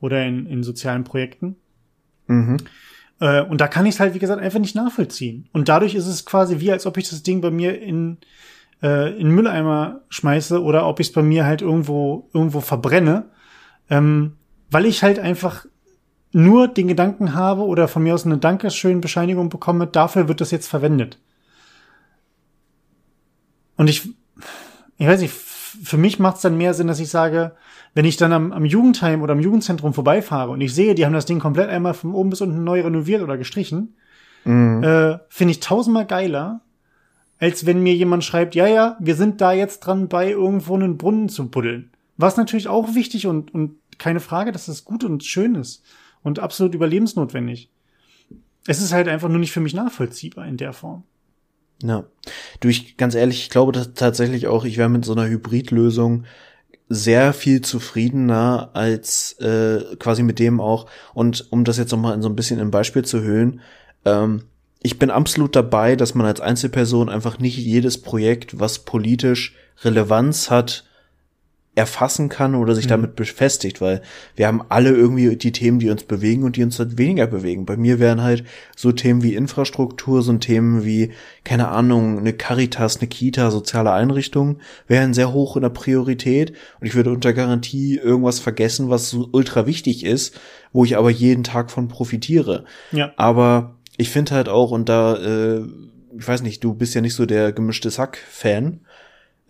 [0.00, 1.56] Oder in, in sozialen Projekten.
[2.26, 2.56] Mhm.
[3.20, 5.48] Äh, und da kann ich es halt, wie gesagt, einfach nicht nachvollziehen.
[5.52, 8.18] Und dadurch ist es quasi wie, als ob ich das Ding bei mir in,
[8.82, 13.26] äh, in Mülleimer schmeiße oder ob ich es bei mir halt irgendwo, irgendwo verbrenne.
[13.88, 14.36] Ähm,
[14.70, 15.66] weil ich halt einfach
[16.32, 20.68] nur den Gedanken habe oder von mir aus eine Dankeschön-Bescheinigung bekomme, dafür wird das jetzt
[20.68, 21.18] verwendet.
[23.76, 24.08] Und ich,
[24.98, 27.52] ich weiß nicht, für mich macht es dann mehr Sinn, dass ich sage,
[27.94, 31.12] wenn ich dann am, am Jugendheim oder am Jugendzentrum vorbeifahre und ich sehe, die haben
[31.12, 33.96] das Ding komplett einmal von oben bis unten neu renoviert oder gestrichen,
[34.44, 34.82] mhm.
[34.82, 36.60] äh, finde ich tausendmal geiler,
[37.38, 40.98] als wenn mir jemand schreibt, ja, ja, wir sind da jetzt dran bei, irgendwo einen
[40.98, 41.90] Brunnen zu buddeln.
[42.16, 45.82] Was natürlich auch wichtig und, und keine Frage, dass das gut und schön ist
[46.22, 47.70] und absolut überlebensnotwendig.
[48.66, 51.04] Es ist halt einfach nur nicht für mich nachvollziehbar in der Form.
[51.82, 52.04] Ja.
[52.60, 56.24] Du, ich, ganz ehrlich, ich glaube tatsächlich auch, ich wäre mit so einer Hybridlösung
[56.92, 60.86] sehr viel zufriedener als äh, quasi mit dem auch.
[61.14, 63.60] Und um das jetzt nochmal in so ein bisschen im Beispiel zu hüllen,
[64.04, 64.42] ähm,
[64.82, 70.50] ich bin absolut dabei, dass man als Einzelperson einfach nicht jedes Projekt, was politisch Relevanz
[70.50, 70.84] hat,
[71.76, 72.90] erfassen kann oder sich mhm.
[72.90, 74.02] damit befestigt, weil
[74.34, 77.64] wir haben alle irgendwie die Themen, die uns bewegen und die uns halt weniger bewegen.
[77.64, 78.44] Bei mir wären halt
[78.76, 81.12] so Themen wie Infrastruktur, so Themen wie,
[81.44, 86.86] keine Ahnung, eine Caritas, eine Kita, soziale Einrichtungen, wären sehr hoch in der Priorität und
[86.88, 90.40] ich würde unter Garantie irgendwas vergessen, was so ultra wichtig ist,
[90.72, 92.64] wo ich aber jeden Tag von profitiere.
[92.90, 93.12] Ja.
[93.16, 95.60] Aber ich finde halt auch, und da, äh,
[96.18, 98.80] ich weiß nicht, du bist ja nicht so der gemischte Sack-Fan,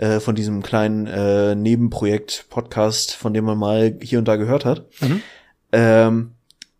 [0.00, 4.86] äh, von diesem kleinen äh, Nebenprojekt-Podcast, von dem man mal hier und da gehört hat.
[5.00, 5.22] Mhm.
[5.72, 6.30] Ähm,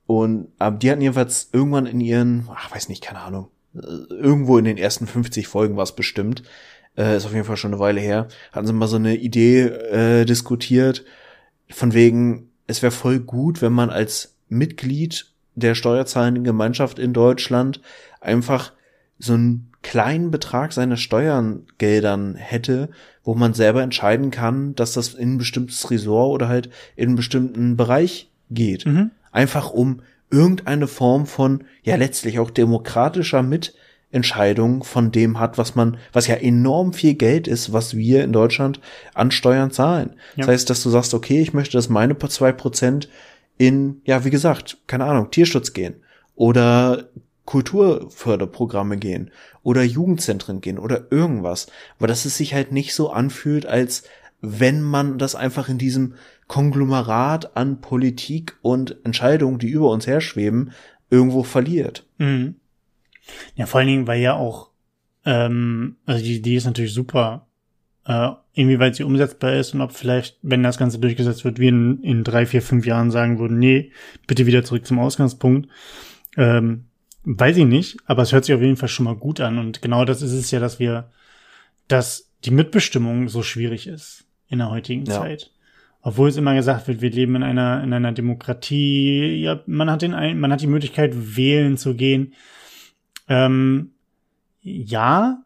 [0.06, 4.56] und aber die hatten jedenfalls irgendwann in ihren, ach, weiß nicht, keine Ahnung, äh, irgendwo
[4.56, 6.44] in den ersten 50 Folgen war es bestimmt,
[6.96, 9.64] äh, ist auf jeden Fall schon eine Weile her, hatten sie mal so eine Idee
[9.64, 11.04] äh, diskutiert,
[11.68, 17.82] von wegen, es wäre voll gut, wenn man als Mitglied der steuerzahlenden Gemeinschaft in Deutschland
[18.22, 18.72] einfach
[19.20, 22.90] so einen kleinen Betrag seiner Steuergeldern hätte,
[23.24, 27.16] wo man selber entscheiden kann, dass das in ein bestimmtes Resort oder halt in einen
[27.16, 28.86] bestimmten Bereich geht.
[28.86, 29.10] Mhm.
[29.32, 35.96] Einfach um irgendeine Form von, ja letztlich auch demokratischer Mitentscheidung von dem hat, was man,
[36.12, 38.80] was ja enorm viel Geld ist, was wir in Deutschland
[39.14, 40.10] an Steuern zahlen.
[40.36, 40.44] Ja.
[40.44, 43.08] Das heißt, dass du sagst, okay, ich möchte, dass meine zwei Prozent
[43.58, 45.96] in, ja, wie gesagt, keine Ahnung, Tierschutz gehen
[46.34, 47.10] oder
[47.50, 49.32] Kulturförderprogramme gehen
[49.64, 51.66] oder Jugendzentren gehen oder irgendwas.
[51.98, 54.04] Aber dass es sich halt nicht so anfühlt, als
[54.40, 56.14] wenn man das einfach in diesem
[56.46, 60.70] Konglomerat an Politik und Entscheidungen, die über uns herschweben,
[61.10, 62.06] irgendwo verliert.
[62.18, 62.54] Mhm.
[63.56, 64.70] Ja, vor allen Dingen, weil ja auch,
[65.24, 67.48] ähm, also die Idee ist natürlich super,
[68.06, 72.00] äh, inwieweit sie umsetzbar ist und ob vielleicht, wenn das Ganze durchgesetzt wird, wir in,
[72.04, 73.90] in drei, vier, fünf Jahren sagen würden, nee,
[74.28, 75.68] bitte wieder zurück zum Ausgangspunkt.
[76.36, 76.84] Ähm,
[77.24, 79.58] Weiß ich nicht, aber es hört sich auf jeden Fall schon mal gut an.
[79.58, 81.10] Und genau das ist es ja, dass wir,
[81.88, 85.20] dass die Mitbestimmung so schwierig ist in der heutigen ja.
[85.20, 85.52] Zeit.
[86.02, 90.00] Obwohl es immer gesagt wird, wir leben in einer, in einer Demokratie, ja, man hat
[90.00, 92.32] den, ein, man hat die Möglichkeit, wählen zu gehen.
[93.28, 93.90] Ähm,
[94.62, 95.42] ja,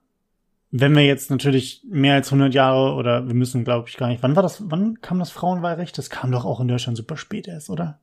[0.70, 4.22] wenn wir jetzt natürlich mehr als 100 Jahre oder wir müssen, glaube ich, gar nicht,
[4.22, 5.98] wann war das, wann kam das Frauenwahlrecht?
[5.98, 8.00] Das kam doch auch in Deutschland super spät erst, oder?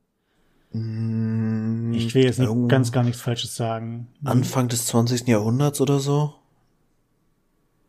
[0.72, 4.08] Mm, ich will jetzt nicht ganz gar nichts Falsches sagen.
[4.24, 5.28] Anfang des 20.
[5.28, 6.34] Jahrhunderts oder so?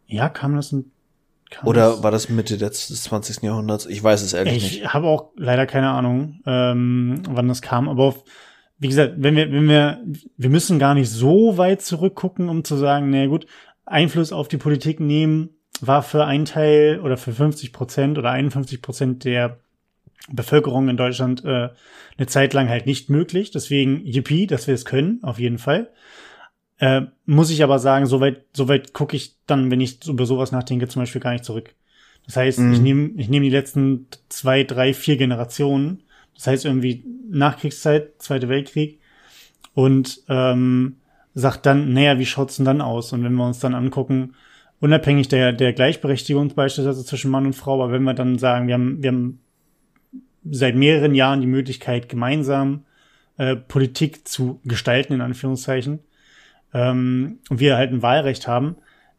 [0.06, 0.92] Ja, kam das in,
[1.50, 2.04] kam Oder das?
[2.04, 3.42] war das Mitte des 20.
[3.44, 3.86] Jahrhunderts?
[3.86, 4.82] Ich weiß es ehrlich ich nicht.
[4.82, 7.88] Ich habe auch leider keine Ahnung, ähm, wann das kam.
[7.88, 8.24] Aber auf,
[8.78, 10.04] wie gesagt, wenn wir, wenn wir,
[10.38, 13.48] wir müssen gar nicht so weit zurückgucken, um zu sagen, na gut,
[13.86, 15.50] Einfluss auf die Politik nehmen
[15.82, 19.60] war für einen Teil oder für 50 Prozent oder 51 Prozent der
[20.32, 21.70] Bevölkerung in Deutschland äh,
[22.18, 23.52] eine Zeit lang halt nicht möglich.
[23.52, 25.92] Deswegen yippie, dass wir es können, auf jeden Fall.
[26.80, 30.88] Äh, muss ich aber sagen, soweit soweit gucke ich dann, wenn ich über sowas nachdenke,
[30.88, 31.76] zum Beispiel gar nicht zurück.
[32.26, 32.74] Das heißt, mhm.
[32.74, 36.04] ich nehme ich nehm die letzten zwei, drei, vier Generationen,
[36.36, 39.00] das heißt irgendwie Nachkriegszeit, Zweite Weltkrieg,
[39.74, 40.98] und ähm,
[41.34, 43.12] sagt dann, naja, wie schaut's denn dann aus?
[43.12, 44.36] Und wenn wir uns dann angucken,
[44.80, 48.76] unabhängig der, der Gleichberechtigung beispielsweise zwischen Mann und Frau, aber wenn wir dann sagen, wir
[48.76, 49.40] haben, wir haben
[50.50, 52.86] seit mehreren Jahren die Möglichkeit, gemeinsam
[53.38, 56.00] äh, Politik zu gestalten, in Anführungszeichen,
[56.74, 58.76] ähm, und wir halt ein Wahlrecht haben,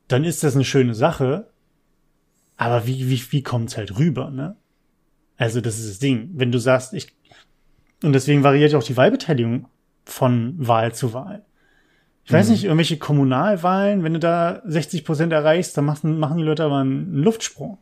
[0.08, 1.50] dann ist das eine schöne Sache.
[2.56, 4.56] Aber wie, wie, wie kommt's halt rüber, ne?
[5.37, 6.30] Also das ist das Ding.
[6.34, 7.08] Wenn du sagst, ich
[8.02, 9.66] und deswegen variiert ja auch die Wahlbeteiligung
[10.04, 11.44] von Wahl zu Wahl.
[12.24, 12.52] Ich weiß mhm.
[12.52, 16.78] nicht, irgendwelche Kommunalwahlen, wenn du da 60 Prozent erreichst, dann machen, machen die Leute aber
[16.78, 17.78] einen Luftsprung.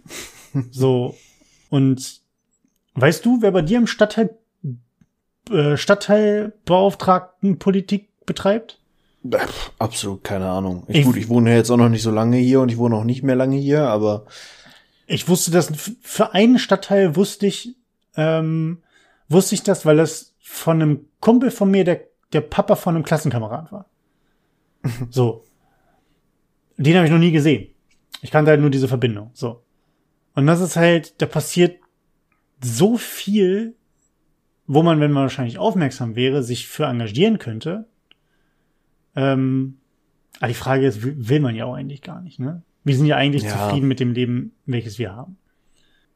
[0.70, 1.16] so.
[1.68, 2.22] Und
[3.00, 4.36] weißt du, wer bei dir im Stadtteil,
[5.50, 8.78] äh, Stadtteilbeauftragten Politik betreibt?
[9.78, 10.84] Absolut keine Ahnung.
[10.88, 12.96] Ich, ich, gut, ich wohne jetzt auch noch nicht so lange hier und ich wohne
[12.96, 14.26] auch nicht mehr lange hier, aber.
[15.06, 17.76] Ich wusste das, für einen Stadtteil wusste ich,
[18.16, 18.82] ähm,
[19.28, 23.04] wusste ich das, weil das von einem Kumpel von mir, der, der Papa von einem
[23.04, 23.86] Klassenkamerad war.
[25.10, 25.44] so.
[26.76, 27.68] Den habe ich noch nie gesehen.
[28.22, 29.30] Ich kannte halt nur diese Verbindung.
[29.34, 29.62] So.
[30.34, 31.80] Und das ist halt, da passiert
[32.62, 33.74] so viel,
[34.66, 37.86] wo man, wenn man wahrscheinlich aufmerksam wäre, sich für engagieren könnte.
[39.16, 39.78] Ähm,
[40.38, 42.62] aber die Frage ist, will man ja auch eigentlich gar nicht, ne?
[42.84, 43.50] Wir sind ja eigentlich ja.
[43.50, 45.36] zufrieden mit dem Leben, welches wir haben.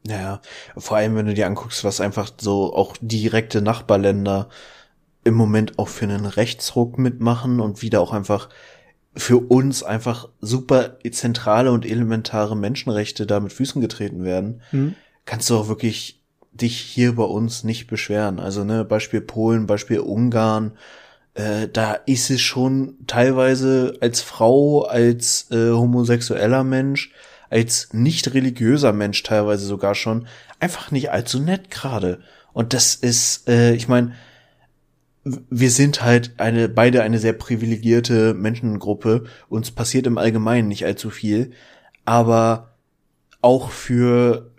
[0.07, 0.41] Ja,
[0.75, 4.49] vor allem, wenn du dir anguckst, was einfach so auch direkte Nachbarländer
[5.23, 8.49] im Moment auch für einen Rechtsruck mitmachen und wieder auch einfach
[9.15, 14.95] für uns einfach super zentrale und elementare Menschenrechte da mit Füßen getreten werden, mhm.
[15.25, 16.22] kannst du auch wirklich
[16.53, 18.39] dich hier bei uns nicht beschweren.
[18.39, 20.73] Also ne, Beispiel Polen, Beispiel Ungarn,
[21.33, 27.11] äh, da ist es schon teilweise als Frau, als äh, homosexueller Mensch,
[27.49, 30.27] als nicht religiöser Mensch teilweise sogar schon
[30.59, 32.19] einfach nicht allzu nett gerade.
[32.53, 34.13] Und das ist, äh, ich meine,
[35.23, 39.25] wir sind halt eine, beide eine sehr privilegierte Menschengruppe.
[39.49, 41.51] Uns passiert im Allgemeinen nicht allzu viel.
[42.05, 42.75] Aber
[43.41, 44.51] auch für,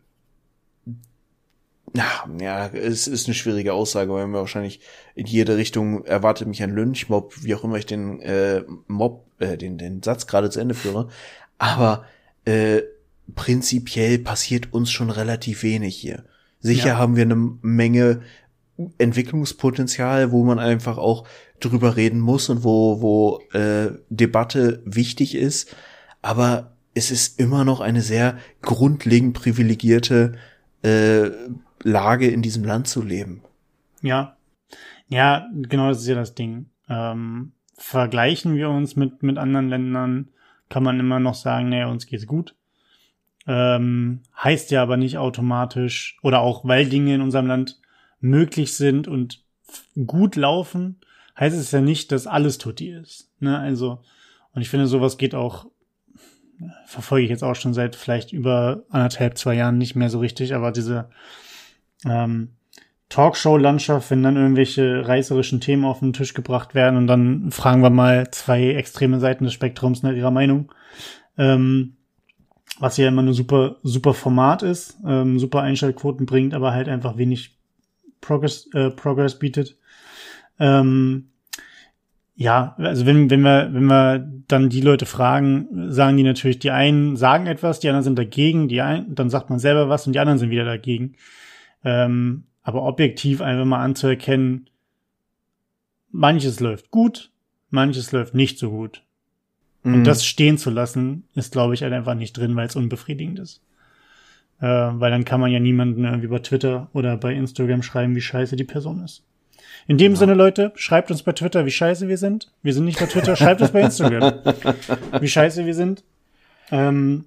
[1.97, 4.81] ja, ja, es ist eine schwierige Aussage, weil wir wahrscheinlich
[5.15, 9.57] in jede Richtung erwartet mich ein Lynchmob, wie auch immer ich den äh, Mob, äh,
[9.57, 11.09] den, den Satz gerade zu Ende führe.
[11.59, 12.05] Aber
[12.45, 12.83] äh,
[13.35, 16.25] prinzipiell passiert uns schon relativ wenig hier.
[16.61, 16.99] Sicher ja.
[16.99, 18.23] haben wir eine Menge
[18.99, 21.27] Entwicklungspotenzial, wo man einfach auch
[21.61, 25.75] drüber reden muss und wo, wo äh, Debatte wichtig ist.
[26.23, 30.35] Aber es ist immer noch eine sehr grundlegend privilegierte
[30.83, 31.31] äh,
[31.85, 33.43] Lage in diesem Land zu leben.
[34.03, 34.37] Ja.
[35.09, 36.67] Ja, genau das ist ja das Ding.
[36.89, 40.31] Ähm, vergleichen wir uns mit, mit anderen Ländern,
[40.69, 42.57] kann man immer noch sagen, naja, uns geht's gut.
[43.47, 47.81] Ähm, heißt ja aber nicht automatisch, oder auch weil Dinge in unserem Land
[48.21, 49.45] möglich sind und
[50.07, 51.01] gut laufen,
[51.39, 53.31] heißt es ja nicht, dass alles tutti ist.
[53.41, 53.59] Ne?
[53.59, 54.03] Also,
[54.53, 55.67] und ich finde, sowas geht auch,
[56.87, 60.55] verfolge ich jetzt auch schon seit vielleicht über anderthalb, zwei Jahren nicht mehr so richtig,
[60.55, 61.11] aber diese
[62.05, 62.49] ähm,
[63.09, 67.91] Talkshow-Landschaft, wenn dann irgendwelche reißerischen Themen auf den Tisch gebracht werden und dann fragen wir
[67.91, 70.73] mal zwei extreme Seiten des Spektrums nach ihrer Meinung.
[71.39, 71.97] Ähm,
[72.81, 77.17] was ja immer eine super, super Format ist, ähm, super Einschaltquoten bringt, aber halt einfach
[77.17, 77.57] wenig
[78.21, 79.77] Progress, äh, Progress bietet.
[80.59, 81.29] Ähm,
[82.37, 86.73] ja, also wenn, wenn wir, wenn wir dann die Leute fragen, sagen die natürlich, die
[86.73, 90.15] einen sagen etwas, die anderen sind dagegen, die einen, dann sagt man selber was und
[90.15, 91.15] die anderen sind wieder dagegen.
[91.85, 94.71] Ähm, aber objektiv einfach mal anzuerkennen,
[96.11, 97.31] manches läuft gut,
[97.71, 99.03] manches läuft nicht so gut.
[99.83, 100.05] Und mhm.
[100.05, 103.61] das stehen zu lassen, ist, glaube ich, halt einfach nicht drin, weil es unbefriedigend ist.
[104.61, 108.23] Äh, weil dann kann man ja niemanden irgendwie bei Twitter oder bei Instagram schreiben, wie
[108.23, 109.25] scheiße die Person ist.
[109.87, 110.19] In dem ja.
[110.19, 112.51] Sinne, Leute, schreibt uns bei Twitter, wie scheiße wir sind.
[112.63, 114.41] Wir sind nicht bei Twitter, schreibt uns bei Instagram,
[115.21, 116.03] wie scheiße wir sind.
[116.71, 117.27] Ähm,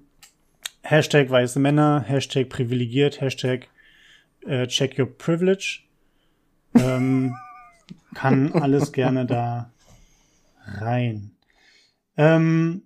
[0.82, 3.68] Hashtag weiße Männer, Hashtag privilegiert, Hashtag
[4.46, 5.80] äh, check your privilege.
[6.74, 7.34] Ähm,
[8.14, 9.70] kann alles gerne da
[10.64, 11.32] rein.
[12.16, 12.82] Ähm,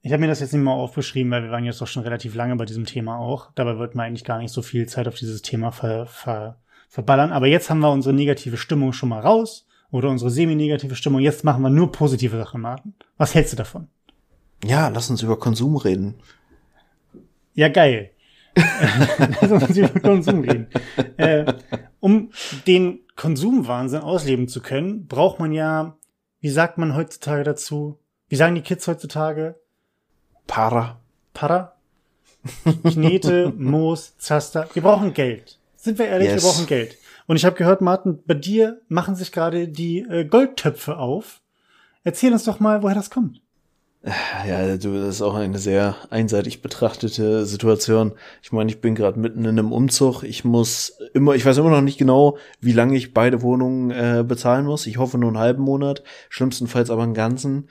[0.00, 2.34] ich habe mir das jetzt nicht mal aufgeschrieben, weil wir waren jetzt doch schon relativ
[2.34, 3.52] lange bei diesem Thema auch.
[3.54, 7.32] Dabei wird man eigentlich gar nicht so viel Zeit auf dieses Thema ver, ver, verballern.
[7.32, 11.20] Aber jetzt haben wir unsere negative Stimmung schon mal raus oder unsere semi-negative Stimmung.
[11.20, 12.94] Jetzt machen wir nur positive Sachen, Martin.
[13.16, 13.88] Was hältst du davon?
[14.64, 16.14] Ja, lass uns über Konsum reden.
[17.54, 18.11] Ja, geil.
[18.54, 20.68] Lass uns über Konsum reden.
[21.16, 21.54] Äh,
[22.00, 22.30] um
[22.66, 25.96] den Konsumwahnsinn ausleben zu können, braucht man ja,
[26.40, 27.98] wie sagt man heutzutage dazu?
[28.28, 29.56] Wie sagen die Kids heutzutage?
[30.46, 31.00] Para.
[31.34, 31.76] Para?
[32.82, 34.68] Knete, Moos, Zaster.
[34.72, 35.58] Wir brauchen Geld.
[35.76, 36.42] Sind wir ehrlich, yes.
[36.42, 36.96] wir brauchen Geld.
[37.26, 41.40] Und ich habe gehört, Martin, bei dir machen sich gerade die äh, Goldtöpfe auf.
[42.04, 43.41] Erzähl uns doch mal, woher das kommt.
[44.04, 48.12] Ja, du, das ist auch eine sehr einseitig betrachtete Situation.
[48.42, 50.24] Ich meine, ich bin gerade mitten in einem Umzug.
[50.24, 54.24] Ich muss immer, ich weiß immer noch nicht genau, wie lange ich beide Wohnungen äh,
[54.26, 54.88] bezahlen muss.
[54.88, 57.68] Ich hoffe nur einen halben Monat, schlimmstenfalls aber einen ganzen.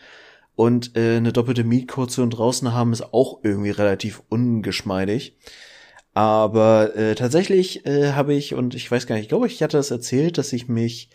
[0.56, 5.36] Und äh, eine doppelte Mietkaution draußen haben ist auch irgendwie relativ ungeschmeidig.
[6.14, 9.78] Aber äh, tatsächlich äh, habe ich, und ich weiß gar nicht, ich glaube, ich hatte
[9.78, 11.10] das erzählt, dass ich mich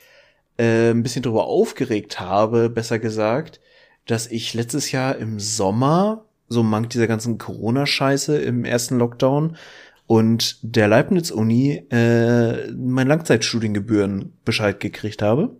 [0.59, 3.61] äh, ein bisschen darüber aufgeregt habe, besser gesagt,
[4.07, 9.57] dass ich letztes Jahr im Sommer, so mank dieser ganzen Corona-Scheiße im ersten Lockdown,
[10.07, 15.57] und der Leibniz-Uni äh, mein Langzeitstudiengebühren Bescheid gekriegt habe.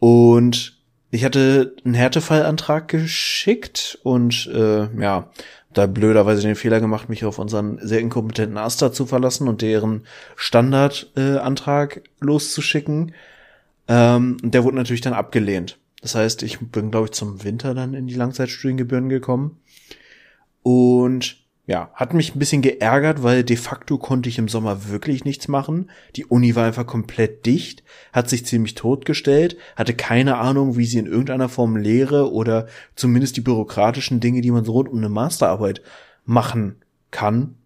[0.00, 0.78] Und
[1.10, 5.30] ich hatte einen Härtefallantrag geschickt und äh, ja,
[5.72, 10.04] da blöderweise den Fehler gemacht, mich auf unseren sehr inkompetenten Aster zu verlassen und deren
[10.34, 13.12] Standardantrag äh, loszuschicken.
[13.86, 15.78] Ähm, der wurde natürlich dann abgelehnt.
[16.00, 19.58] Das heißt, ich bin, glaube ich, zum Winter dann in die Langzeitstudiengebühren gekommen.
[20.62, 21.36] Und
[21.68, 25.48] ja, hat mich ein bisschen geärgert, weil de facto konnte ich im Sommer wirklich nichts
[25.48, 25.90] machen.
[26.16, 30.98] Die Uni war einfach komplett dicht, hat sich ziemlich totgestellt, hatte keine Ahnung, wie sie
[30.98, 35.10] in irgendeiner Form Lehre oder zumindest die bürokratischen Dinge, die man so rund um eine
[35.10, 35.82] Masterarbeit
[36.24, 36.76] machen
[37.10, 37.56] kann,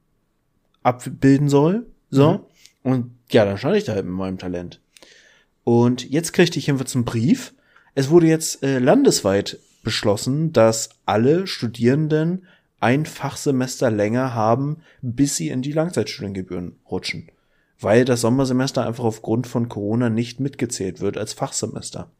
[0.83, 1.87] abbilden soll.
[2.11, 2.33] So.
[2.33, 2.41] Mhm.
[2.83, 4.81] Und ja, dann stand ich da halt mit meinem Talent.
[5.63, 7.55] Und jetzt kriegte ich jedenfalls einen Brief.
[7.95, 12.47] Es wurde jetzt äh, landesweit beschlossen, dass alle Studierenden
[12.81, 17.31] ein Fachsemester länger haben, bis sie in die Langzeitstudiengebühren rutschen.
[17.79, 22.11] Weil das Sommersemester einfach aufgrund von Corona nicht mitgezählt wird als Fachsemester.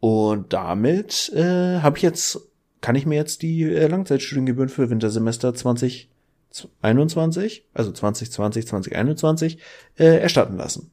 [0.00, 2.40] Und damit äh, habe ich jetzt,
[2.80, 9.58] kann ich mir jetzt die äh, Langzeitstudiengebühren für Wintersemester 2021, also 2020, 2021,
[9.96, 10.92] äh, erstatten lassen.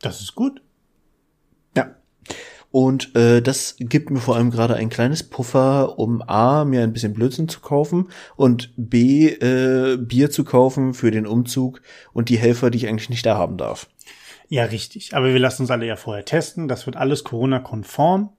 [0.00, 0.62] Das ist gut.
[2.70, 6.92] Und äh, das gibt mir vor allem gerade ein kleines Puffer, um A, mir ein
[6.92, 12.38] bisschen Blödsinn zu kaufen und B, äh, Bier zu kaufen für den Umzug und die
[12.38, 13.88] Helfer, die ich eigentlich nicht da haben darf.
[14.48, 15.14] Ja, richtig.
[15.14, 16.68] Aber wir lassen uns alle ja vorher testen.
[16.68, 18.30] Das wird alles Corona-konform.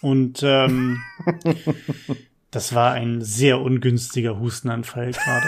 [0.00, 0.98] Und ähm,
[2.50, 5.46] das war ein sehr ungünstiger Hustenanfall gerade,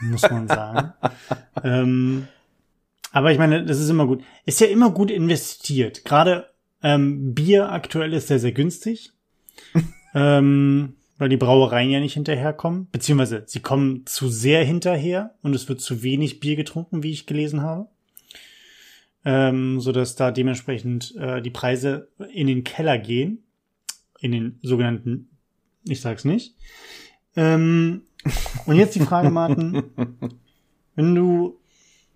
[0.00, 0.92] muss man sagen.
[1.62, 2.28] ähm,
[3.14, 4.24] aber ich meine, das ist immer gut.
[4.44, 6.04] Ist ja immer gut investiert.
[6.04, 6.48] Gerade
[6.82, 9.12] ähm, Bier aktuell ist sehr, sehr günstig.
[10.14, 12.88] ähm, weil die Brauereien ja nicht hinterherkommen.
[12.90, 17.26] Beziehungsweise sie kommen zu sehr hinterher und es wird zu wenig Bier getrunken, wie ich
[17.26, 17.88] gelesen habe.
[19.24, 23.44] Ähm, so dass da dementsprechend äh, die Preise in den Keller gehen.
[24.18, 25.28] In den sogenannten,
[25.84, 26.56] ich sag's nicht.
[27.36, 28.02] Ähm,
[28.66, 29.84] und jetzt die Frage, Martin.
[30.96, 31.60] wenn du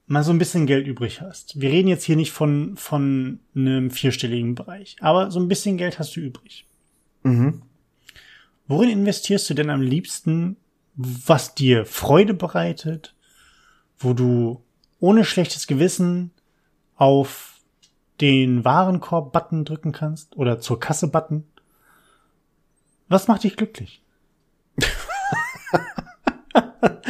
[0.09, 1.61] mal so ein bisschen Geld übrig hast.
[1.61, 5.99] Wir reden jetzt hier nicht von, von einem vierstelligen Bereich, aber so ein bisschen Geld
[5.99, 6.66] hast du übrig.
[7.23, 7.62] Mhm.
[8.66, 10.57] Worin investierst du denn am liebsten,
[10.97, 13.14] was dir Freude bereitet,
[13.99, 14.62] wo du
[14.99, 16.33] ohne schlechtes Gewissen
[16.97, 17.61] auf
[18.21, 21.44] den Warenkorb-Button drücken kannst oder zur Kasse-Button?
[23.09, 24.03] Was macht dich glücklich?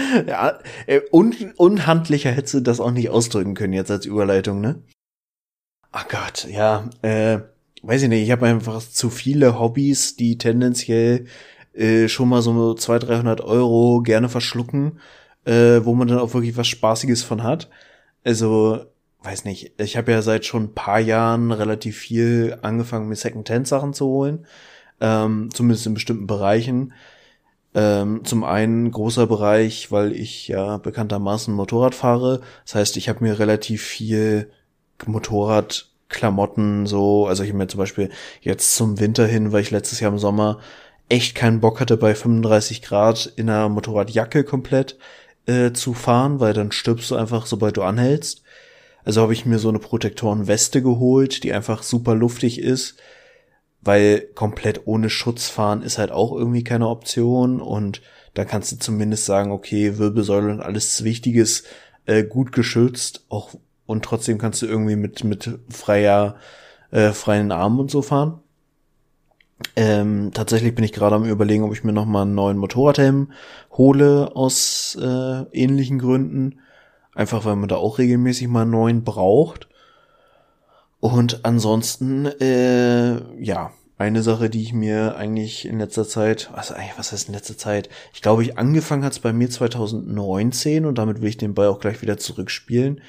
[0.26, 4.82] ja, äh, un unhandlicher hättest du das auch nicht ausdrücken können jetzt als Überleitung, ne?
[5.90, 7.38] Ach Gott, ja, äh,
[7.82, 11.26] weiß ich nicht, ich habe einfach zu viele Hobbys, die tendenziell
[11.74, 15.00] äh, schon mal so 200, 300 Euro gerne verschlucken,
[15.44, 17.70] äh, wo man dann auch wirklich was Spaßiges von hat.
[18.24, 18.84] Also,
[19.22, 23.94] weiß nicht, ich habe ja seit schon ein paar Jahren relativ viel angefangen, mir Second-Hand-Sachen
[23.94, 24.46] zu holen,
[25.00, 26.92] ähm, zumindest in bestimmten Bereichen.
[27.74, 32.40] Ähm, zum einen großer Bereich, weil ich ja bekanntermaßen Motorrad fahre.
[32.64, 34.50] Das heißt, ich habe mir relativ viel
[35.06, 40.00] Motorradklamotten so, also ich habe mir zum Beispiel jetzt zum Winter hin, weil ich letztes
[40.00, 40.60] Jahr im Sommer
[41.08, 44.98] echt keinen Bock hatte, bei 35 Grad in einer Motorradjacke komplett
[45.46, 48.42] äh, zu fahren, weil dann stirbst du einfach, sobald du anhältst.
[49.04, 52.96] Also habe ich mir so eine Protektorenweste geholt, die einfach super luftig ist,
[53.88, 58.02] weil komplett ohne Schutz fahren ist halt auch irgendwie keine Option und
[58.34, 61.64] da kannst du zumindest sagen, okay, Wirbelsäule und alles Wichtiges
[62.04, 63.54] äh, gut geschützt, auch
[63.86, 66.36] und trotzdem kannst du irgendwie mit mit freier
[66.90, 68.40] äh, freien Armen und so fahren.
[69.74, 73.32] Ähm, tatsächlich bin ich gerade am überlegen, ob ich mir noch mal einen neuen Motorradhelm
[73.72, 76.60] hole aus äh, ähnlichen Gründen,
[77.14, 79.66] einfach weil man da auch regelmäßig mal einen neuen braucht.
[81.00, 86.96] Und ansonsten, äh, ja, eine Sache, die ich mir eigentlich in letzter Zeit, also eigentlich,
[86.96, 87.88] was heißt in letzter Zeit?
[88.14, 91.66] Ich glaube, ich angefangen hat es bei mir 2019 und damit will ich den Ball
[91.66, 93.00] auch gleich wieder zurückspielen.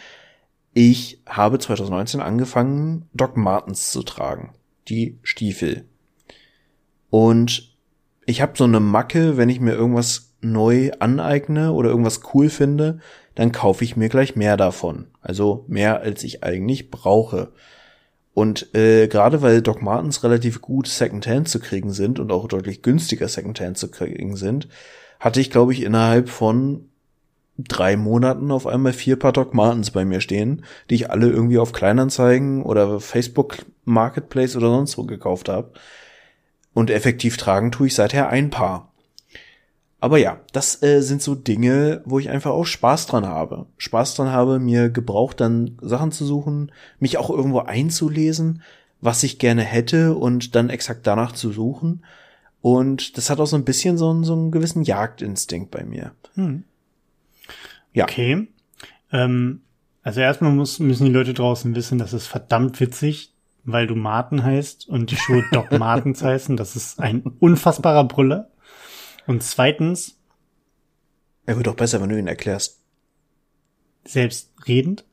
[0.74, 4.54] Ich habe 2019 angefangen, Doc Martens zu tragen.
[4.88, 5.86] Die Stiefel.
[7.12, 7.76] Und
[8.26, 13.00] ich habe so eine Macke, wenn ich mir irgendwas neu aneigne oder irgendwas cool finde,
[13.36, 15.08] dann kaufe ich mir gleich mehr davon.
[15.22, 17.52] Also mehr, als ich eigentlich brauche.
[18.40, 22.82] Und äh, gerade weil Doc Martens relativ gut Secondhand zu kriegen sind und auch deutlich
[22.82, 24.70] günstiger Secondhand zu kriegen sind,
[25.20, 26.88] hatte ich, glaube ich, innerhalb von
[27.58, 31.58] drei Monaten auf einmal vier Paar Doc Martens bei mir stehen, die ich alle irgendwie
[31.58, 35.74] auf Kleinanzeigen oder Facebook Marketplace oder sonst wo gekauft habe.
[36.74, 38.89] Und effektiv tragen tue ich seither ein Paar.
[40.02, 43.66] Aber ja, das äh, sind so Dinge, wo ich einfach auch Spaß dran habe.
[43.78, 48.62] Spaß dran habe, mir gebraucht dann Sachen zu suchen, mich auch irgendwo einzulesen,
[49.02, 52.06] was ich gerne hätte und dann exakt danach zu suchen.
[52.62, 56.12] Und das hat auch so ein bisschen so, einen, so einen gewissen Jagdinstinkt bei mir.
[56.36, 56.64] Hm.
[57.94, 58.06] Ja.
[58.06, 58.48] Okay.
[59.12, 59.62] Ähm,
[60.04, 63.34] also erstmal muss, müssen die Leute draußen wissen, das ist verdammt witzig,
[63.64, 66.56] weil du Martin heißt und die Schuhe Doc Martens heißen.
[66.56, 68.50] Das ist ein unfassbarer Brüller.
[69.30, 70.20] Und zweitens.
[71.46, 72.80] Er wird doch besser, wenn du ihn erklärst.
[74.04, 75.06] Selbstredend.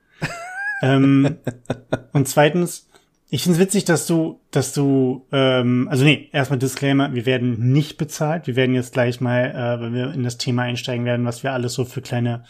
[0.80, 1.36] ähm,
[2.14, 2.88] und zweitens,
[3.28, 7.72] ich finde es witzig, dass du, dass du, ähm, also nee, erstmal Disclaimer, wir werden
[7.74, 8.46] nicht bezahlt.
[8.46, 11.52] Wir werden jetzt gleich mal, äh, wenn wir in das Thema einsteigen werden, was wir
[11.52, 12.44] alles so für kleine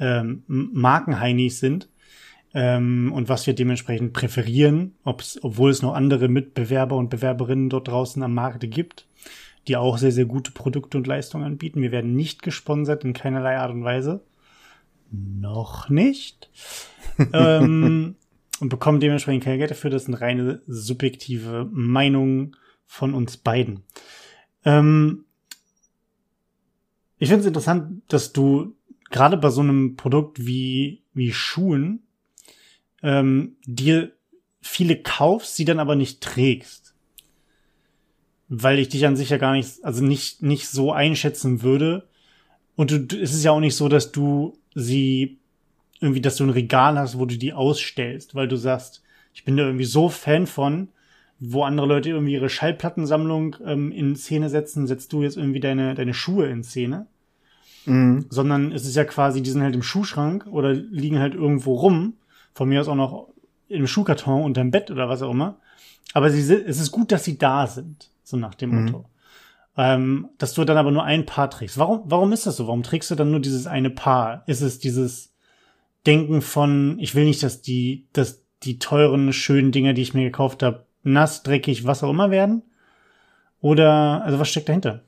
[0.00, 1.88] ähm, Markenheinis sind
[2.52, 7.86] ähm, und was wir dementsprechend präferieren, ob's, obwohl es noch andere Mitbewerber und Bewerberinnen dort
[7.86, 9.06] draußen am Markt gibt,
[9.68, 11.82] die auch sehr, sehr gute Produkte und Leistungen anbieten.
[11.82, 14.24] Wir werden nicht gesponsert in keinerlei Art und Weise.
[15.10, 16.50] Noch nicht.
[17.32, 18.16] ähm,
[18.60, 19.90] und bekommen dementsprechend kein Geld dafür.
[19.90, 22.56] Das sind reine subjektive Meinungen
[22.86, 23.84] von uns beiden.
[24.64, 25.24] Ähm,
[27.18, 28.74] ich finde es interessant, dass du
[29.10, 32.02] gerade bei so einem Produkt wie, wie Schuhen
[33.02, 34.12] ähm, dir
[34.60, 36.81] viele kaufst, sie dann aber nicht trägst.
[38.54, 42.06] Weil ich dich an sich ja gar nicht, also nicht, nicht so einschätzen würde.
[42.76, 45.38] Und du, es ist ja auch nicht so, dass du sie
[46.00, 49.56] irgendwie, dass du ein Regal hast, wo du die ausstellst, weil du sagst, ich bin
[49.56, 50.88] da irgendwie so Fan von,
[51.38, 55.94] wo andere Leute irgendwie ihre Schallplattensammlung ähm, in Szene setzen, setzt du jetzt irgendwie deine,
[55.94, 57.06] deine Schuhe in Szene.
[57.86, 58.26] Mhm.
[58.28, 62.18] Sondern es ist ja quasi, die sind halt im Schuhschrank oder liegen halt irgendwo rum.
[62.52, 63.28] Von mir aus auch noch
[63.68, 65.56] im Schuhkarton unterm Bett oder was auch immer.
[66.12, 68.84] Aber sie, es ist gut, dass sie da sind, so nach dem mhm.
[68.84, 69.04] Motto.
[69.76, 71.78] Ähm, dass du dann aber nur ein Paar trägst.
[71.78, 72.66] Warum, warum ist das so?
[72.66, 74.42] Warum trägst du dann nur dieses eine Paar?
[74.46, 75.32] Ist es dieses,
[76.06, 80.24] Denken von, ich will nicht, dass die, dass die teuren, schönen Dinge, die ich mir
[80.24, 82.62] gekauft habe, nass, dreckig, was auch immer werden?
[83.60, 85.02] Oder, also was steckt dahinter?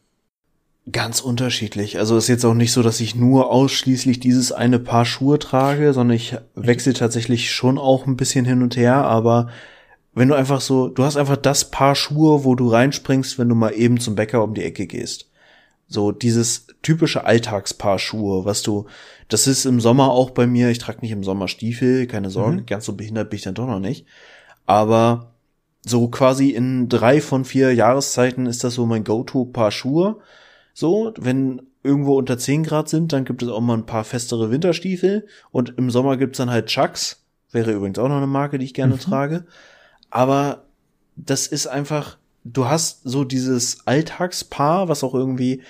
[0.90, 1.98] Ganz unterschiedlich.
[1.98, 5.92] Also ist jetzt auch nicht so, dass ich nur ausschließlich dieses eine Paar Schuhe trage,
[5.92, 9.48] sondern ich wechsle tatsächlich schon auch ein bisschen hin und her, aber
[10.14, 13.54] wenn du einfach so, du hast einfach das Paar Schuhe, wo du reinspringst, wenn du
[13.54, 15.30] mal eben zum Bäcker um die Ecke gehst.
[15.86, 18.86] So dieses typische Alltagspaar Schuhe, was du,
[19.28, 22.58] das ist im Sommer auch bei mir, ich trage nicht im Sommer Stiefel, keine Sorgen,
[22.58, 22.66] mhm.
[22.66, 24.06] ganz so behindert bin ich dann doch noch nicht.
[24.66, 25.32] Aber
[25.84, 30.16] so quasi in drei von vier Jahreszeiten ist das so mein Go-To-Paar Schuhe.
[30.72, 34.50] So, wenn irgendwo unter zehn Grad sind, dann gibt es auch mal ein paar festere
[34.50, 38.64] Winterstiefel und im Sommer gibt's dann halt Chucks, wäre übrigens auch noch eine Marke, die
[38.64, 39.00] ich gerne mhm.
[39.00, 39.44] trage.
[40.14, 40.66] Aber
[41.16, 45.62] das ist einfach, du hast so dieses Alltagspaar, was auch irgendwie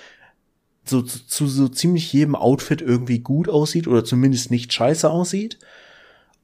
[0.85, 5.59] so zu, zu so ziemlich jedem Outfit irgendwie gut aussieht oder zumindest nicht scheiße aussieht.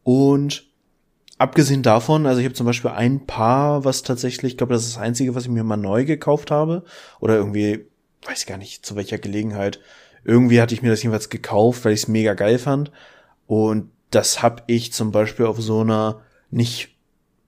[0.03, 0.64] Und
[1.36, 4.96] abgesehen davon, also ich habe zum Beispiel ein Paar, was tatsächlich, ich glaube, das ist
[4.96, 6.84] das einzige, was ich mir mal neu gekauft habe.
[7.20, 7.84] Oder irgendwie,
[8.24, 9.78] weiß gar nicht, zu welcher Gelegenheit.
[10.24, 12.92] Irgendwie hatte ich mir das jedenfalls gekauft, weil ich es mega geil fand.
[13.46, 16.96] Und das habe ich zum Beispiel auf so einer nicht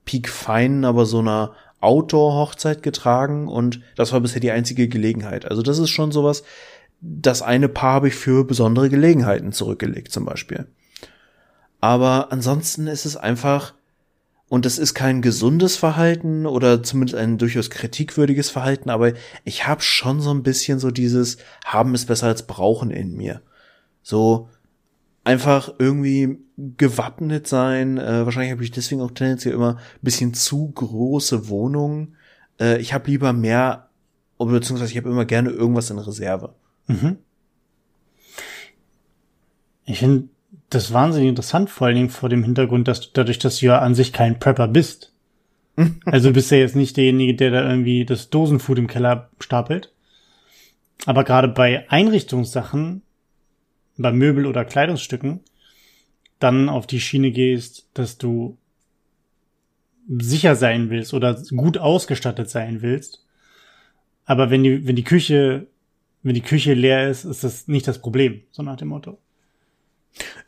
[0.05, 5.45] peak feinen, aber so einer Outdoor-Hochzeit getragen und das war bisher die einzige Gelegenheit.
[5.45, 6.43] Also das ist schon sowas,
[7.01, 10.67] das eine Paar habe ich für besondere Gelegenheiten zurückgelegt zum Beispiel.
[11.81, 13.73] Aber ansonsten ist es einfach,
[14.47, 19.11] und das ist kein gesundes Verhalten oder zumindest ein durchaus kritikwürdiges Verhalten, aber
[19.43, 23.41] ich habe schon so ein bisschen so dieses haben es besser als brauchen in mir.
[24.01, 24.47] So
[25.23, 26.37] einfach irgendwie
[26.77, 27.97] gewappnet sein.
[27.97, 32.15] Äh, wahrscheinlich habe ich deswegen auch tendenziell immer ein bisschen zu große Wohnungen.
[32.59, 33.89] Äh, ich habe lieber mehr,
[34.37, 36.53] beziehungsweise ich habe immer gerne irgendwas in Reserve.
[36.87, 37.17] Mhm.
[39.85, 40.29] Ich finde
[40.69, 43.79] das wahnsinnig interessant, vor allen Dingen vor dem Hintergrund, dass du dadurch, dass du ja
[43.79, 45.13] an sich kein Prepper bist.
[46.05, 49.91] also du bist ja jetzt nicht derjenige, der da irgendwie das Dosenfood im Keller stapelt.
[51.05, 53.01] Aber gerade bei Einrichtungssachen,
[53.97, 55.41] bei Möbel oder Kleidungsstücken,
[56.39, 58.57] dann auf die Schiene gehst, dass du
[60.07, 63.25] sicher sein willst oder gut ausgestattet sein willst.
[64.25, 65.67] Aber wenn die, wenn die Küche
[66.25, 69.17] wenn die Küche leer ist, ist das nicht das Problem, so nach dem Motto.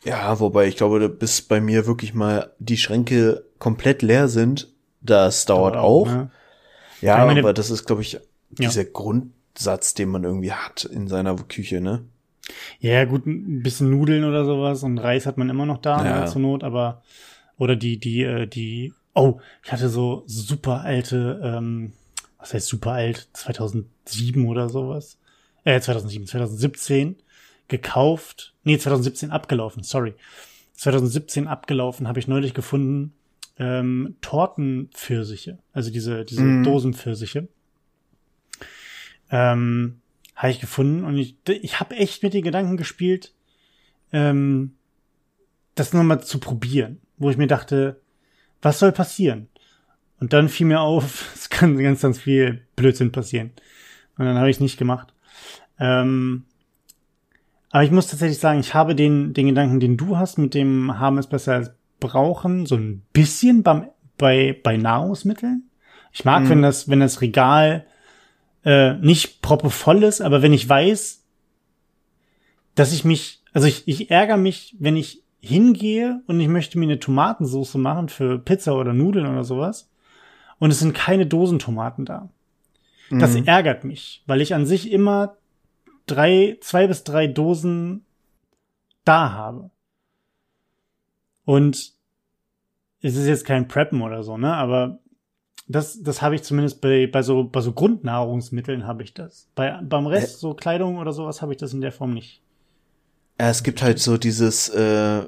[0.06, 4.72] Ja, wobei ich glaube, bis bei mir wirklich mal die Schränke komplett leer sind,
[5.02, 6.08] das dauert, dauert auch.
[6.08, 6.32] Ne?
[7.02, 8.20] Ja, meine, aber das ist, glaube ich,
[8.52, 8.90] dieser ja.
[8.92, 12.04] Grund, Hauptsatz, den man irgendwie hat in seiner Küche, ne?
[12.80, 16.20] Ja, gut, ein bisschen Nudeln oder sowas und Reis hat man immer noch da, Ja.
[16.22, 17.02] ne, zur Not, aber
[17.58, 21.94] oder die, die, äh, die, oh, ich hatte so super alte, ähm,
[22.38, 25.18] was heißt super alt, 2007 oder sowas,
[25.64, 27.16] äh, 2007, 2017
[27.68, 30.14] gekauft, nee, 2017 abgelaufen, sorry.
[30.74, 33.14] 2017 abgelaufen, habe ich neulich gefunden,
[33.58, 36.64] ähm, Tortenpfirsiche, also diese, diese Mhm.
[36.64, 37.48] Dosenpfirsiche.
[39.32, 40.02] Ähm,
[40.36, 43.34] habe ich gefunden und ich, ich habe echt mit den Gedanken gespielt,
[44.12, 44.74] ähm,
[45.76, 48.02] das nochmal zu probieren, wo ich mir dachte,
[48.62, 49.48] was soll passieren?
[50.20, 53.52] Und dann fiel mir auf, es kann ganz, ganz viel Blödsinn passieren.
[54.18, 55.14] Und dann habe ich es nicht gemacht.
[55.80, 56.44] Ähm,
[57.72, 60.98] aber ich muss tatsächlich sagen, ich habe den, den Gedanken, den du hast, mit dem
[60.98, 65.70] haben es besser als brauchen, so ein bisschen beim, bei, bei Nahrungsmitteln.
[66.14, 66.50] Ich mag, Mhm.
[66.50, 67.86] wenn das, wenn das Regal
[68.66, 71.24] äh, nicht proppevoll ist, aber wenn ich weiß,
[72.74, 76.86] dass ich mich, also ich, ich ärgere mich, wenn ich hingehe und ich möchte mir
[76.86, 79.90] eine Tomatensauce machen für Pizza oder Nudeln oder sowas
[80.60, 82.30] und es sind keine Dosentomaten da.
[83.12, 83.46] Das Mhm.
[83.46, 85.38] ärgert mich, weil ich an sich immer
[86.08, 88.04] drei, zwei bis drei Dosen
[89.04, 89.70] da habe.
[91.46, 91.94] Und
[93.02, 94.56] es ist jetzt kein Preppen oder so, ne?
[94.56, 94.98] Aber
[95.68, 99.48] das, das habe ich zumindest bei, bei so, bei so Grundnahrungsmitteln habe ich das.
[99.56, 102.42] Bei, beim Rest, so Kleidung oder sowas, habe ich das in der Form nicht.
[103.40, 105.24] Ja, es gibt halt so dieses äh,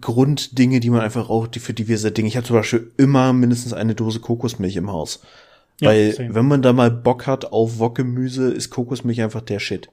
[0.00, 2.28] Grunddinge, die man einfach auch, die für diverse Dinge.
[2.28, 5.22] Ich habe zum Beispiel immer mindestens eine Dose Kokosmilch im Haus.
[5.80, 6.34] Ja, Weil, same.
[6.34, 9.88] wenn man da mal Bock hat auf Wokgemüse, ist Kokosmilch einfach der Shit.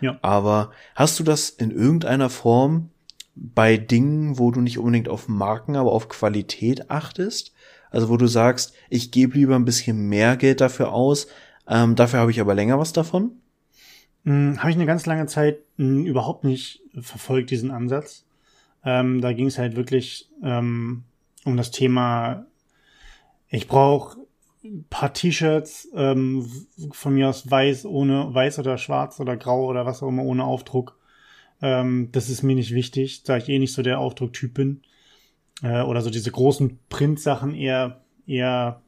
[0.00, 0.18] Ja.
[0.22, 2.90] Aber hast du das in irgendeiner Form
[3.34, 7.52] bei Dingen, wo du nicht unbedingt auf Marken, aber auf Qualität achtest?
[7.96, 11.28] Also wo du sagst, ich gebe lieber ein bisschen mehr Geld dafür aus,
[11.66, 13.30] ähm, dafür habe ich aber länger was davon?
[14.26, 18.26] Hm, Habe ich eine ganz lange Zeit hm, überhaupt nicht verfolgt, diesen Ansatz.
[18.84, 21.04] Ähm, da ging es halt wirklich ähm,
[21.46, 22.44] um das Thema,
[23.48, 24.18] ich brauche
[24.62, 26.46] ein paar T-Shirts, ähm,
[26.90, 30.44] von mir aus weiß, ohne weiß oder schwarz oder grau oder was auch immer, ohne
[30.44, 30.98] Aufdruck.
[31.62, 34.82] Ähm, das ist mir nicht wichtig, da ich eh nicht so der Aufdrucktyp bin.
[35.62, 38.82] Äh, oder so diese großen Print-Sachen eher, eher,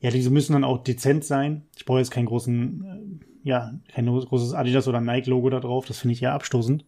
[0.00, 1.62] ja, diese müssen dann auch dezent sein.
[1.76, 5.98] Ich brauche jetzt keinen großen, äh, ja, kein großes Adidas oder Nike-Logo da drauf, das
[5.98, 6.84] finde ich eher abstoßend.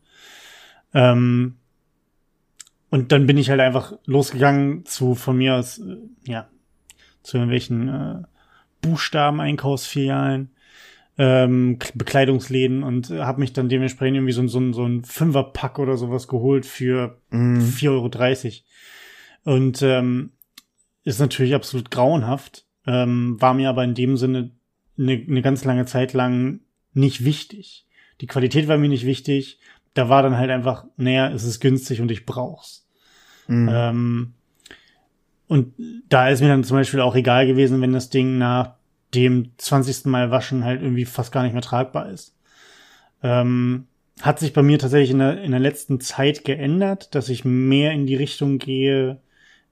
[0.94, 1.56] Ähm,
[2.90, 6.48] und dann bin ich halt einfach losgegangen zu von mir aus, äh, ja,
[7.22, 8.22] zu irgendwelchen äh,
[8.82, 10.50] Buchstaben-Einkaufsfilialen,
[11.18, 15.96] ähm, Bekleidungsläden und habe mich dann dementsprechend irgendwie so, ein- so, so ein Fünferpack oder
[15.96, 17.60] sowas geholt für Mhm.
[17.60, 18.64] 4,30
[19.44, 19.56] Euro.
[19.56, 20.30] Und ähm,
[21.04, 24.50] ist natürlich absolut grauenhaft, ähm, war mir aber in dem Sinne
[24.98, 26.60] eine, eine ganz lange Zeit lang
[26.94, 27.86] nicht wichtig.
[28.20, 29.58] Die Qualität war mir nicht wichtig.
[29.94, 32.86] Da war dann halt einfach, naja, es ist günstig und ich brauch's.
[33.48, 33.68] Mhm.
[33.70, 34.32] Ähm,
[35.48, 35.74] und
[36.08, 38.74] da ist mir dann zum Beispiel auch egal gewesen, wenn das Ding nach
[39.14, 40.06] dem 20.
[40.06, 42.36] Mal waschen halt irgendwie fast gar nicht mehr tragbar ist.
[43.22, 43.86] Ähm,
[44.20, 47.92] hat sich bei mir tatsächlich in der, in der letzten Zeit geändert, dass ich mehr
[47.92, 49.20] in die Richtung gehe,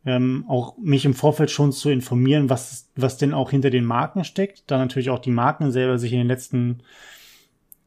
[0.06, 4.24] ähm, auch mich im Vorfeld schon zu informieren, was, was denn auch hinter den Marken
[4.24, 4.64] steckt.
[4.66, 6.82] Da natürlich auch die Marken selber sich in den letzten,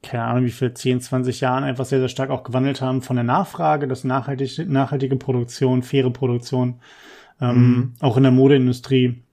[0.04, 3.16] keine Ahnung, wie viel, 10, 20 Jahren einfach sehr, sehr stark auch gewandelt haben von
[3.16, 6.80] der Nachfrage, dass nachhaltig, nachhaltige Produktion, faire Produktion,
[7.42, 9.24] ähm, auch in der Modeindustrie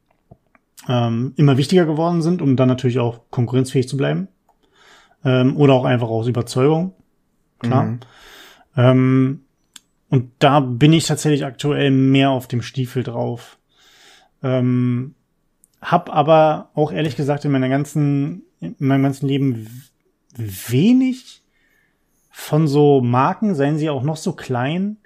[0.89, 4.29] ähm, immer wichtiger geworden sind, um dann natürlich auch konkurrenzfähig zu bleiben.
[5.25, 6.95] Ähm, oder auch einfach aus Überzeugung.
[7.59, 7.85] Klar.
[7.85, 8.01] Mhm.
[8.77, 9.41] Ähm,
[10.09, 13.59] und da bin ich tatsächlich aktuell mehr auf dem Stiefel drauf.
[14.43, 15.15] Ähm,
[15.81, 19.69] hab aber auch ehrlich gesagt in meiner ganzen, in meinem ganzen Leben
[20.37, 21.43] wenig
[22.31, 24.97] von so Marken, seien sie auch noch so klein,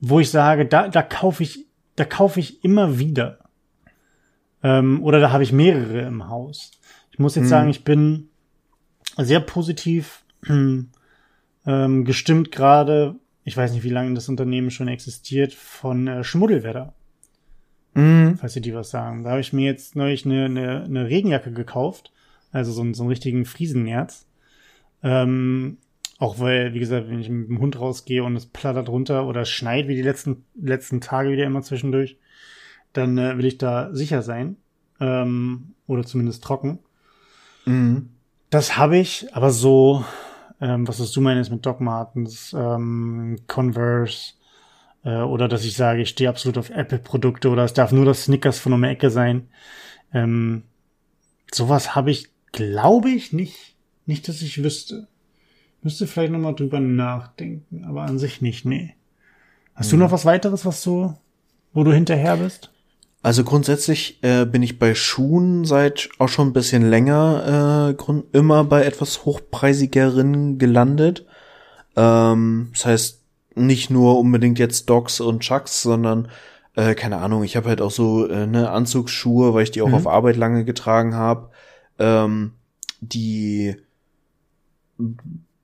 [0.00, 1.66] wo ich sage, da, da kaufe ich,
[1.96, 3.38] da kaufe ich immer wieder.
[4.62, 6.72] Ähm, oder da habe ich mehrere im Haus.
[7.12, 7.48] Ich muss jetzt Mhm.
[7.48, 8.28] sagen, ich bin
[9.16, 10.24] sehr positiv
[11.66, 16.94] ähm, gestimmt gerade, ich weiß nicht, wie lange das Unternehmen schon existiert, von äh, Schmuddelwetter,
[17.94, 18.36] Mhm.
[18.38, 19.24] falls Sie die was sagen.
[19.24, 22.12] Da habe ich mir jetzt neulich eine, eine, eine Regenjacke gekauft,
[22.52, 24.26] also so, einen- so einen richtigen Friesennerz.
[25.02, 25.78] Ähm,
[26.18, 29.44] auch weil, wie gesagt, wenn ich mit dem Hund rausgehe und es plattert runter oder
[29.44, 32.18] schneit wie die letzten, letzten Tage wieder immer zwischendurch,
[32.92, 34.56] dann äh, will ich da sicher sein.
[35.00, 36.78] Ähm, oder zumindest trocken.
[37.64, 38.10] Mhm.
[38.50, 40.04] Das habe ich, aber so,
[40.60, 44.34] ähm, was was du meinst mit Doc Martens, ähm, Converse,
[45.04, 48.24] äh, oder dass ich sage, ich stehe absolut auf Apple-Produkte oder es darf nur das
[48.24, 49.48] Snickers von um die Ecke sein.
[50.12, 50.62] Ähm,
[51.52, 53.76] sowas habe ich, glaube ich nicht.
[54.06, 55.08] Nicht, dass ich wüsste.
[55.82, 58.94] Müsste vielleicht nochmal drüber nachdenken, aber an sich nicht, nee.
[59.74, 59.98] Hast hm.
[59.98, 61.14] du noch was weiteres, was du,
[61.72, 62.72] wo du hinterher bist?
[63.22, 68.26] Also grundsätzlich äh, bin ich bei Schuhen seit auch schon ein bisschen länger äh, grund
[68.32, 71.26] immer bei etwas hochpreisigeren gelandet.
[71.96, 73.22] Ähm, das heißt
[73.56, 76.28] nicht nur unbedingt jetzt Docs und Chucks, sondern
[76.76, 79.88] äh, keine Ahnung, ich habe halt auch so äh, ne Anzugsschuhe, weil ich die auch
[79.88, 79.94] mhm.
[79.94, 81.50] auf Arbeit lange getragen habe,
[81.98, 82.52] ähm,
[83.00, 83.76] die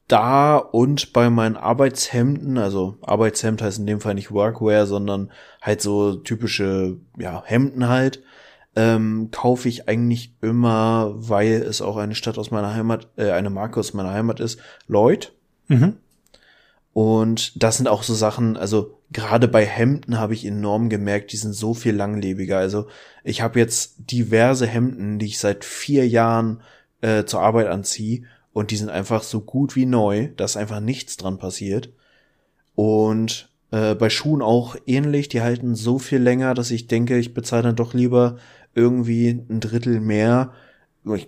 [0.09, 5.31] da und bei meinen Arbeitshemden, also Arbeitshemd heißt in dem Fall nicht Workwear, sondern
[5.63, 8.23] halt so typische ja, Hemden halt,
[8.77, 13.51] ähm, kaufe ich eigentlich immer, weil es auch eine Stadt aus meiner Heimat, äh, eine
[13.51, 15.33] Marke aus meiner Heimat ist, Lloyd.
[15.69, 15.97] Mhm.
[16.93, 21.37] Und das sind auch so Sachen, also gerade bei Hemden habe ich enorm gemerkt, die
[21.37, 22.59] sind so viel langlebiger.
[22.59, 22.87] Also
[23.25, 26.63] ich habe jetzt diverse Hemden, die ich seit vier Jahren
[27.01, 28.25] äh, zur Arbeit anziehe
[28.55, 31.91] und die sind einfach so gut wie neu, dass einfach nichts dran passiert.
[32.77, 37.35] Und äh, bei Schuhen auch ähnlich, die halten so viel länger, dass ich denke, ich
[37.35, 38.37] bezahle dann doch lieber
[38.73, 40.53] irgendwie ein Drittel mehr.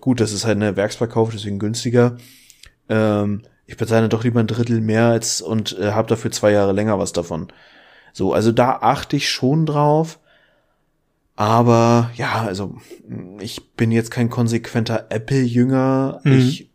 [0.00, 2.16] Gut, das ist halt eine Werksverkauf, deswegen günstiger.
[2.88, 6.52] Ähm, ich bezahle dann doch lieber ein Drittel mehr als und äh, habe dafür zwei
[6.52, 7.48] Jahre länger was davon.
[8.12, 10.20] So, also da achte ich schon drauf.
[11.34, 12.76] Aber ja, also
[13.40, 16.20] ich bin jetzt kein konsequenter Apple-Jünger.
[16.22, 16.32] Mhm.
[16.32, 16.70] Ich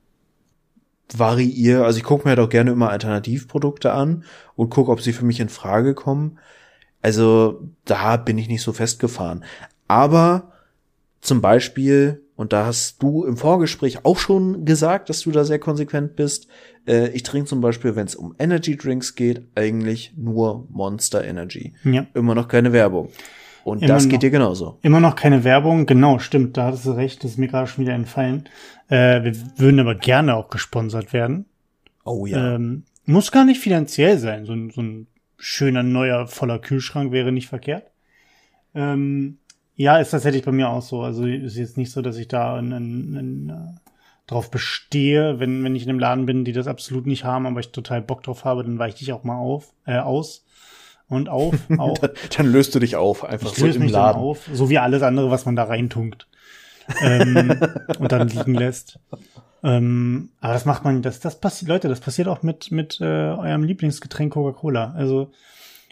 [1.18, 4.24] variiere, also ich gucke mir doch halt gerne immer Alternativprodukte an
[4.56, 6.40] und gucke, ob sie für mich in Frage kommen.
[7.02, 9.44] Also da bin ich nicht so festgefahren.
[9.88, 10.52] Aber
[11.20, 15.60] zum Beispiel, und da hast du im Vorgespräch auch schon gesagt, dass du da sehr
[15.60, 16.48] konsequent bist,
[16.88, 21.74] äh, ich trinke zum Beispiel, wenn es um Energy Drinks geht, eigentlich nur Monster Energy.
[21.84, 22.08] Ja.
[22.14, 23.10] Immer noch keine Werbung.
[23.64, 24.78] Und immer das geht noch, dir genauso.
[24.82, 27.84] Immer noch keine Werbung, genau, stimmt, da hattest du recht, das ist mir gerade schon
[27.84, 28.50] wieder entfallen.
[28.88, 31.46] Äh, wir würden aber gerne auch gesponsert werden.
[32.04, 32.56] Oh ja.
[32.56, 34.46] Ähm, muss gar nicht finanziell sein.
[34.46, 35.08] So ein, so ein
[35.38, 37.92] schöner, neuer, voller Kühlschrank wäre nicht verkehrt.
[38.74, 39.40] Ähm,
[39.76, 41.02] ja, ist tatsächlich bei mir auch so.
[41.02, 43.76] Also ist jetzt nicht so, dass ich da in, in, in, uh,
[44.28, 47.60] drauf bestehe, wenn, wenn ich in einem Laden bin, die das absolut nicht haben, aber
[47.60, 50.46] ich total Bock drauf habe, dann weiche ich auch mal auf, äh, aus
[51.12, 51.56] und auf.
[51.78, 51.98] Auch.
[51.98, 54.20] dann, dann, löst du dich auf, einfach ich so im mich Laden.
[54.20, 56.28] Dann auf, so wie alles andere, was man da reintunkt
[57.02, 57.60] ähm,
[58.00, 59.00] und dann liegen lässt.
[59.64, 63.06] Ähm, aber das macht man, das, das passiert, Leute, das passiert auch mit, mit äh,
[63.06, 64.94] eurem Lieblingsgetränk Coca-Cola.
[64.96, 65.32] Also,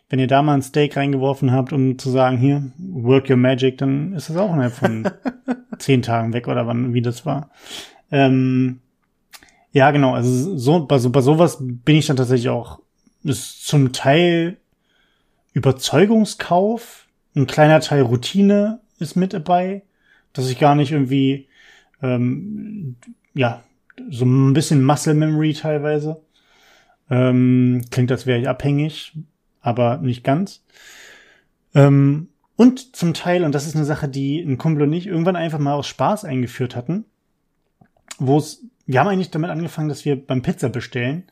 [0.09, 3.77] wenn ihr da mal ein Steak reingeworfen habt, um zu sagen, hier, work your magic,
[3.77, 5.07] dann ist das auch innerhalb von
[5.77, 7.51] zehn Tagen weg oder wann, wie das war.
[8.11, 8.79] Ähm,
[9.71, 12.79] ja, genau, also so, bei, so, bei sowas bin ich dann tatsächlich auch,
[13.23, 14.57] ist zum Teil
[15.53, 19.83] Überzeugungskauf, ein kleiner Teil Routine ist mit dabei,
[20.33, 21.47] dass ich gar nicht irgendwie,
[22.01, 22.95] ähm,
[23.33, 23.63] ja,
[24.09, 26.21] so ein bisschen Muscle Memory teilweise.
[27.09, 29.13] Ähm, klingt, als wäre ich abhängig,
[29.61, 30.63] aber nicht ganz.
[31.73, 35.35] Ähm, und zum Teil, und das ist eine Sache, die ein Kumpel und ich irgendwann
[35.35, 37.05] einfach mal aus Spaß eingeführt hatten,
[38.17, 41.23] wo es, wir haben eigentlich damit angefangen, dass wir beim Pizza bestellen,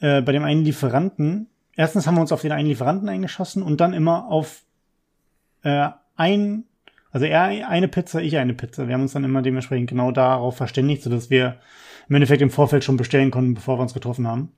[0.00, 3.80] äh, bei dem einen Lieferanten erstens haben wir uns auf den einen Lieferanten eingeschossen und
[3.80, 4.64] dann immer auf
[5.62, 6.64] äh, ein,
[7.10, 8.86] also er eine Pizza, ich eine Pizza.
[8.86, 11.58] Wir haben uns dann immer dementsprechend genau darauf verständigt, so dass wir
[12.08, 14.52] im Endeffekt im Vorfeld schon bestellen konnten, bevor wir uns getroffen haben.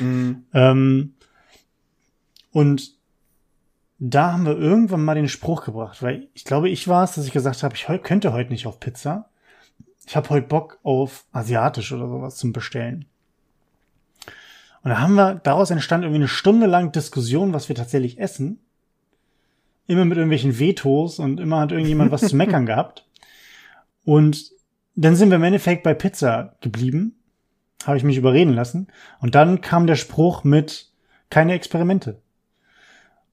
[0.00, 0.44] Mhm.
[0.54, 1.14] Ähm,
[2.50, 2.98] und
[3.98, 7.26] da haben wir irgendwann mal den Spruch gebracht, weil ich glaube, ich war es, dass
[7.26, 9.28] ich gesagt habe, ich könnte heute nicht auf Pizza.
[10.06, 13.07] Ich habe heute Bock auf asiatisch oder sowas zum Bestellen.
[14.82, 18.60] Und da haben wir, daraus entstand irgendwie eine Stunde lang Diskussion, was wir tatsächlich essen.
[19.86, 23.06] Immer mit irgendwelchen Vetos und immer hat irgendjemand was zu meckern gehabt.
[24.04, 24.52] Und
[24.94, 27.14] dann sind wir im Endeffekt bei Pizza geblieben.
[27.84, 28.88] Habe ich mich überreden lassen.
[29.20, 30.90] Und dann kam der Spruch mit
[31.30, 32.20] keine Experimente.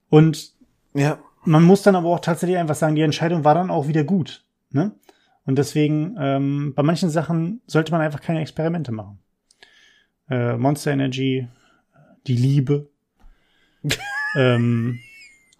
[0.10, 0.54] Und
[0.94, 1.18] ja.
[1.44, 4.46] man muss dann aber auch tatsächlich einfach sagen, die Entscheidung war dann auch wieder gut.
[4.72, 4.92] Ne?
[5.46, 9.20] Und deswegen, ähm, bei manchen Sachen sollte man einfach keine Experimente machen
[10.30, 11.48] äh, Monster Energy,
[12.28, 12.90] die Liebe.
[14.38, 15.00] ähm,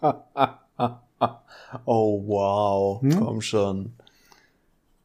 [1.84, 3.18] oh wow, hm?
[3.18, 3.92] komm schon.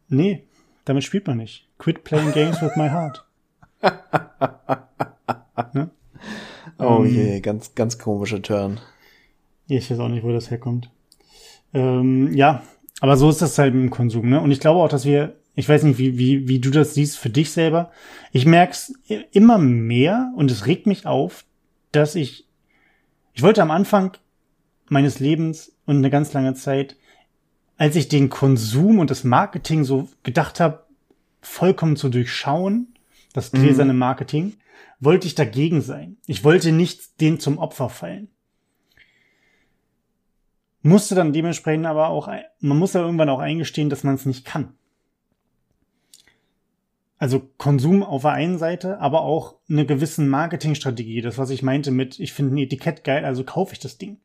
[0.09, 0.43] Nee,
[0.85, 1.67] damit spielt man nicht.
[1.77, 3.25] Quit playing games with my heart.
[5.73, 5.89] ne?
[6.77, 8.79] Oh ähm, je, ganz, ganz komischer Turn.
[9.67, 10.89] Ich weiß auch nicht, wo das herkommt.
[11.73, 12.63] Ähm, ja,
[12.99, 14.41] aber so ist das halt im Konsum, ne?
[14.41, 17.17] Und ich glaube auch, dass wir ich weiß nicht, wie, wie, wie du das siehst
[17.17, 17.91] für dich selber.
[18.31, 18.93] Ich merk's
[19.31, 21.45] immer mehr und es regt mich auf,
[21.91, 22.47] dass ich,
[23.33, 24.17] ich wollte am Anfang
[24.87, 26.95] meines Lebens und eine ganz lange Zeit,
[27.77, 30.85] als ich den Konsum und das Marketing so gedacht habe,
[31.41, 32.93] vollkommen zu durchschauen,
[33.33, 34.53] das gläserne Marketing,
[34.99, 36.17] wollte ich dagegen sein.
[36.27, 38.29] Ich wollte nicht den zum Opfer fallen.
[40.83, 42.29] Musste dann dementsprechend aber auch,
[42.59, 44.73] man muss ja irgendwann auch eingestehen, dass man es nicht kann.
[47.21, 51.21] Also Konsum auf der einen Seite, aber auch eine gewissen Marketingstrategie.
[51.21, 54.17] Das, was ich meinte mit, ich finde ein Etikett geil, also kaufe ich das Ding.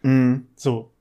[0.00, 0.46] Mhm.
[0.56, 0.92] So.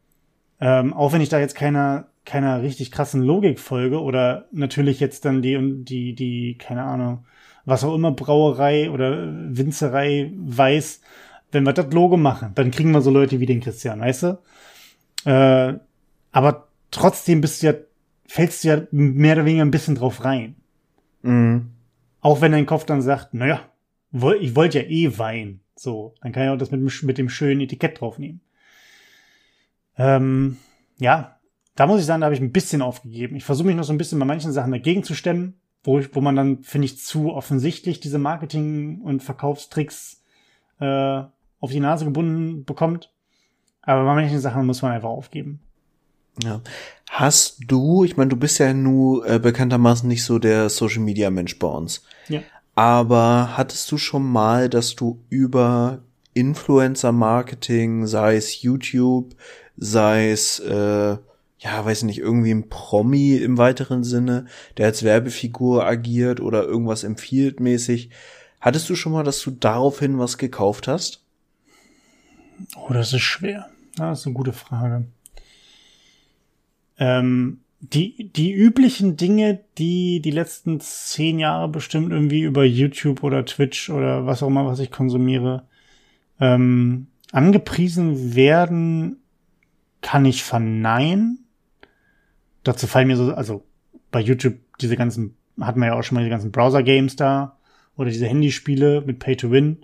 [0.59, 5.23] Ähm, auch wenn ich da jetzt keiner, keiner richtig krassen Logik folge oder natürlich jetzt
[5.23, 7.23] dann die, die, die, keine Ahnung,
[7.63, 10.99] was auch immer Brauerei oder Winzerei weiß,
[11.53, 14.39] wenn wir das Logo machen, dann kriegen wir so Leute wie den Christian, weißt du?
[15.23, 15.79] Äh,
[16.33, 17.73] aber trotzdem bist du ja,
[18.27, 20.57] fällst du ja mehr oder weniger ein bisschen drauf rein.
[21.21, 21.71] Mhm.
[22.21, 23.61] Auch wenn dein Kopf dann sagt, naja,
[24.39, 25.61] ich wollte ja eh Wein.
[25.75, 28.41] So, dann kann ich auch das mit, dem, mit dem schönen Etikett draufnehmen.
[29.97, 30.57] Ähm,
[30.99, 31.39] ja,
[31.75, 33.35] da muss ich sagen, da habe ich ein bisschen aufgegeben.
[33.35, 36.13] Ich versuche mich noch so ein bisschen bei manchen Sachen dagegen zu stemmen, wo, ich,
[36.15, 40.23] wo man dann, finde ich, zu offensichtlich diese Marketing- und Verkaufstricks
[40.79, 41.23] äh,
[41.59, 43.11] auf die Nase gebunden bekommt.
[43.81, 45.61] Aber bei manchen Sachen muss man einfach aufgeben.
[46.43, 46.61] Ja.
[47.09, 51.29] Hast du, ich meine, du bist ja nur äh, bekanntermaßen nicht so der Social Media
[51.29, 52.03] Mensch bei uns.
[52.29, 52.41] Ja.
[52.75, 55.99] Aber hattest du schon mal, dass du über
[56.33, 59.35] Influencer Marketing, sei es YouTube,
[59.77, 61.17] sei es äh,
[61.61, 67.03] ja, weiß nicht, irgendwie ein Promi im weiteren Sinne, der als Werbefigur agiert oder irgendwas
[67.03, 68.09] empfiehlt mäßig.
[68.59, 71.21] Hattest du schon mal, dass du daraufhin was gekauft hast?
[72.75, 73.69] Oh, das ist schwer.
[73.95, 75.05] Das ist eine gute Frage.
[77.01, 83.43] Ähm, die, die üblichen Dinge, die die letzten zehn Jahre bestimmt irgendwie über YouTube oder
[83.43, 85.63] Twitch oder was auch immer, was ich konsumiere,
[86.39, 89.17] ähm, angepriesen werden,
[90.01, 91.39] kann ich verneinen.
[92.63, 93.63] Dazu fallen mir so, also
[94.11, 97.57] bei YouTube diese ganzen, hatten wir ja auch schon mal diese ganzen Browser-Games da
[97.97, 99.77] oder diese Handyspiele mit Pay to Win.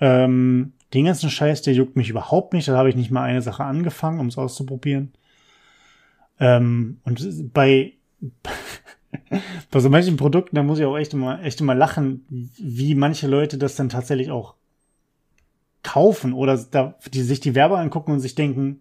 [0.00, 2.68] Ähm, den ganzen Scheiß, der juckt mich überhaupt nicht.
[2.68, 5.12] Da habe ich nicht mal eine Sache angefangen, um es auszuprobieren.
[6.40, 7.94] Ähm, und bei,
[9.70, 12.24] bei so manchen Produkten, da muss ich auch echt immer, echt immer lachen,
[12.58, 14.54] wie manche Leute das dann tatsächlich auch
[15.82, 18.80] kaufen oder da, die sich die Werbe angucken und sich denken,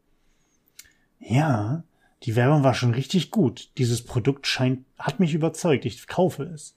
[1.20, 1.84] ja,
[2.24, 3.70] die Werbung war schon richtig gut.
[3.78, 5.86] Dieses Produkt scheint, hat mich überzeugt.
[5.86, 6.76] Ich kaufe es.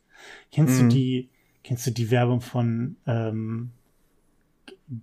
[0.50, 0.88] Kennst Mhm.
[0.88, 1.28] du die,
[1.62, 3.70] kennst du die Werbung von ähm,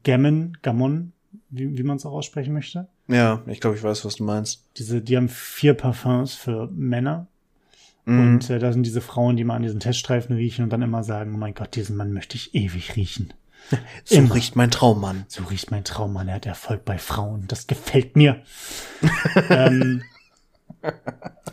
[0.03, 1.13] Gammon, Gammon,
[1.49, 2.87] wie, wie man es auch aussprechen möchte?
[3.07, 4.65] Ja, ich glaube, ich weiß, was du meinst.
[4.77, 7.27] Diese, die haben vier Parfums für Männer.
[8.05, 8.19] Mhm.
[8.19, 11.03] Und äh, da sind diese Frauen, die mal an diesen Teststreifen riechen und dann immer
[11.03, 13.33] sagen, oh mein Gott, diesen Mann möchte ich ewig riechen.
[14.03, 14.35] so immer.
[14.35, 15.25] riecht mein Traummann.
[15.27, 17.45] So riecht mein Traummann, er hat Erfolg bei Frauen.
[17.47, 18.41] Das gefällt mir.
[19.49, 20.03] ähm,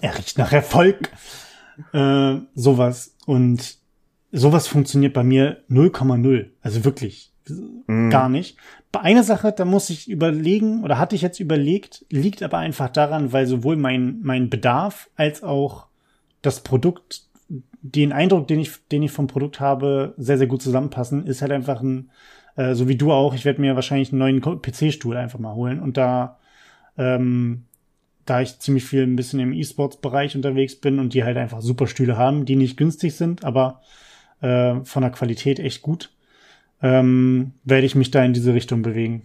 [0.00, 1.10] er riecht nach Erfolg.
[1.92, 3.14] Äh, sowas.
[3.26, 3.76] Und
[4.32, 6.50] sowas funktioniert bei mir 0,0.
[6.62, 7.32] Also wirklich.
[7.86, 8.10] Mhm.
[8.10, 8.56] Gar nicht.
[8.92, 12.88] Bei einer Sache, da muss ich überlegen, oder hatte ich jetzt überlegt, liegt aber einfach
[12.88, 15.86] daran, weil sowohl mein, mein Bedarf als auch
[16.42, 17.22] das Produkt,
[17.82, 21.52] den Eindruck, den ich, den ich vom Produkt habe, sehr, sehr gut zusammenpassen, ist halt
[21.52, 22.10] einfach ein,
[22.56, 25.80] äh, so wie du auch, ich werde mir wahrscheinlich einen neuen PC-Stuhl einfach mal holen
[25.80, 26.38] und da,
[26.98, 27.64] ähm,
[28.26, 31.86] da ich ziemlich viel ein bisschen im E-Sports-Bereich unterwegs bin und die halt einfach super
[31.86, 33.80] Stühle haben, die nicht günstig sind, aber
[34.40, 36.10] äh, von der Qualität echt gut,
[36.82, 39.22] ähm, werde ich mich da in diese Richtung bewegen.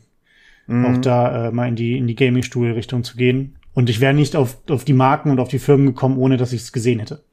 [0.68, 0.86] Mhm.
[0.86, 3.56] Auch da äh, mal in die, in die Gaming-Stuhl-Richtung zu gehen.
[3.74, 6.53] Und ich wäre nicht auf, auf die Marken und auf die Firmen gekommen, ohne dass
[6.53, 7.24] ich es gesehen hätte.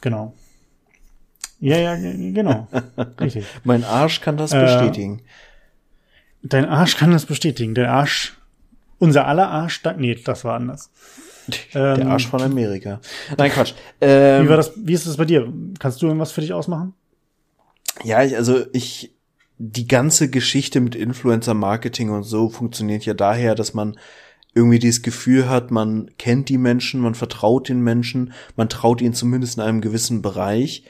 [0.00, 0.34] Genau.
[1.60, 2.68] Ja, ja, genau.
[3.20, 3.44] Richtig.
[3.64, 5.20] Mein Arsch kann das Äh, bestätigen.
[6.42, 7.74] Dein Arsch kann das bestätigen.
[7.74, 8.38] Der Arsch,
[8.98, 10.90] unser aller Arsch, da, nee, das war anders.
[11.74, 13.00] Der ähm, Arsch von Amerika.
[13.36, 13.74] Nein, Quatsch.
[14.00, 15.52] Ähm, Wie war das, wie ist das bei dir?
[15.78, 16.94] Kannst du irgendwas für dich ausmachen?
[18.04, 19.14] Ja, ich, also ich,
[19.58, 23.98] die ganze Geschichte mit Influencer-Marketing und so funktioniert ja daher, dass man
[24.54, 29.14] irgendwie dieses Gefühl hat, man kennt die Menschen, man vertraut den Menschen, man traut ihnen
[29.14, 30.84] zumindest in einem gewissen Bereich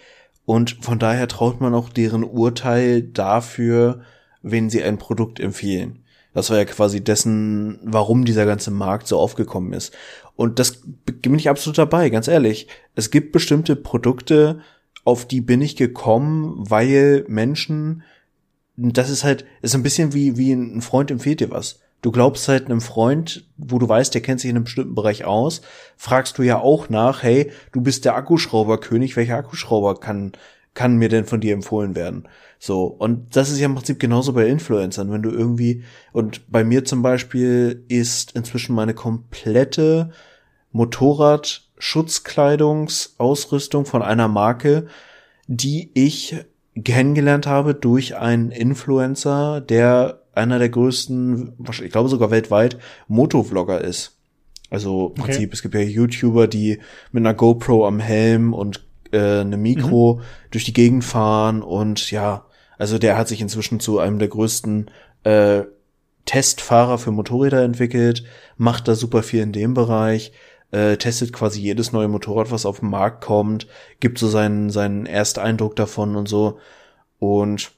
[0.47, 4.03] und von daher traut man auch deren Urteil dafür,
[4.43, 6.05] wenn sie ein Produkt empfehlen.
[6.33, 9.93] Das war ja quasi dessen, warum dieser ganze Markt so aufgekommen ist.
[10.37, 12.69] Und das bin ich absolut dabei, ganz ehrlich.
[12.95, 14.61] Es gibt bestimmte Produkte,
[15.05, 18.03] auf die bin ich gekommen, weil Menschen,
[18.77, 21.81] das ist halt, ist ein bisschen wie, wie ein Freund empfiehlt dir was.
[22.03, 25.25] Du glaubst halt einem Freund, wo du weißt, der kennt sich in einem bestimmten Bereich
[25.25, 25.61] aus,
[25.97, 30.33] fragst du ja auch nach, hey, du bist der Akkuschrauberkönig, welcher Akkuschrauber kann,
[30.73, 32.27] kann mir denn von dir empfohlen werden?
[32.59, 32.85] So.
[32.85, 36.87] Und das ist ja im Prinzip genauso bei Influencern, wenn du irgendwie, und bei mir
[36.87, 40.11] zum Beispiel ist inzwischen meine komplette
[41.81, 44.87] Schutzkleidungsausrüstung von einer Marke,
[45.49, 46.37] die ich
[46.85, 52.79] kennengelernt habe durch einen Influencer, der einer der größten, ich glaube sogar weltweit,
[53.09, 54.17] Motovlogger ist.
[54.71, 55.53] Also im Prinzip, okay.
[55.53, 56.79] es gibt ja YouTuber, die
[57.11, 60.23] mit einer GoPro am Helm und äh, einem Mikro mhm.
[60.53, 62.47] durch die Gegend fahren und ja,
[62.79, 64.89] also der hat sich inzwischen zu einem der größten
[65.25, 65.63] äh,
[66.25, 68.25] Testfahrer für Motorräder entwickelt,
[68.57, 70.33] macht da super viel in dem Bereich,
[70.71, 73.67] äh, testet quasi jedes neue Motorrad, was auf den Markt kommt,
[73.99, 76.59] gibt so seinen, seinen Ersteindruck davon und so.
[77.19, 77.73] Und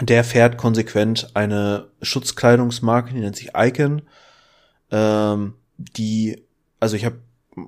[0.00, 4.02] der fährt konsequent eine Schutzkleidungsmarke, die nennt sich Icon.
[4.90, 6.44] Ähm, die,
[6.80, 7.18] also ich habe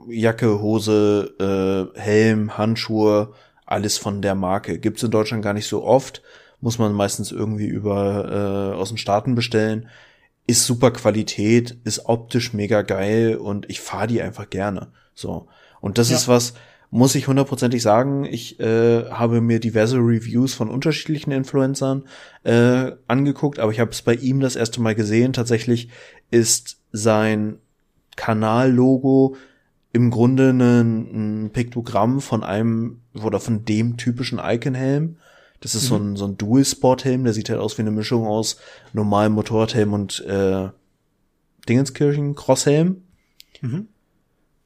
[0.08, 3.32] Jacke, Hose, äh, Helm, Handschuhe,
[3.64, 4.78] alles von der Marke.
[4.78, 6.22] Gibt's in Deutschland gar nicht so oft.
[6.60, 9.88] Muss man meistens irgendwie über äh, aus den Staaten bestellen.
[10.48, 14.88] Ist super Qualität, ist optisch mega geil und ich fahre die einfach gerne.
[15.14, 15.46] So.
[15.80, 16.16] Und das ja.
[16.16, 16.54] ist was,
[16.90, 22.04] muss ich hundertprozentig sagen, ich äh, habe mir diverse Reviews von unterschiedlichen Influencern
[22.44, 25.32] äh, angeguckt, aber ich habe es bei ihm das erste Mal gesehen.
[25.32, 25.90] Tatsächlich
[26.30, 27.58] ist sein
[28.16, 29.36] Kanallogo
[29.92, 35.16] im Grunde ein, ein Piktogramm von einem oder von dem typischen Icon-Helm.
[35.60, 35.88] Das ist mhm.
[35.88, 38.58] so ein, so ein Dual-Sport-Helm, der sieht halt aus wie eine Mischung aus
[38.92, 40.68] normalem Motorradhelm und äh,
[41.68, 43.02] Dingenskirchen Crosshelm.
[43.60, 43.88] Mhm.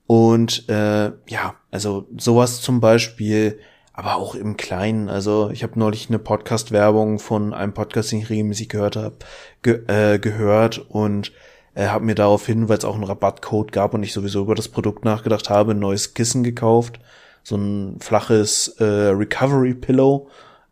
[0.07, 3.59] Und äh, ja, also sowas zum Beispiel,
[3.93, 5.09] aber auch im Kleinen.
[5.09, 9.16] Also ich habe neulich eine Podcast-Werbung von einem Podcast, den ich regelmäßig gehört habe,
[9.62, 11.32] ge äh, gehört und
[11.74, 14.68] äh, habe mir daraufhin, weil es auch einen Rabattcode gab und ich sowieso über das
[14.68, 16.99] Produkt nachgedacht habe, ein neues Kissen gekauft.
[17.43, 20.28] So ein flaches äh, Recovery Pillow,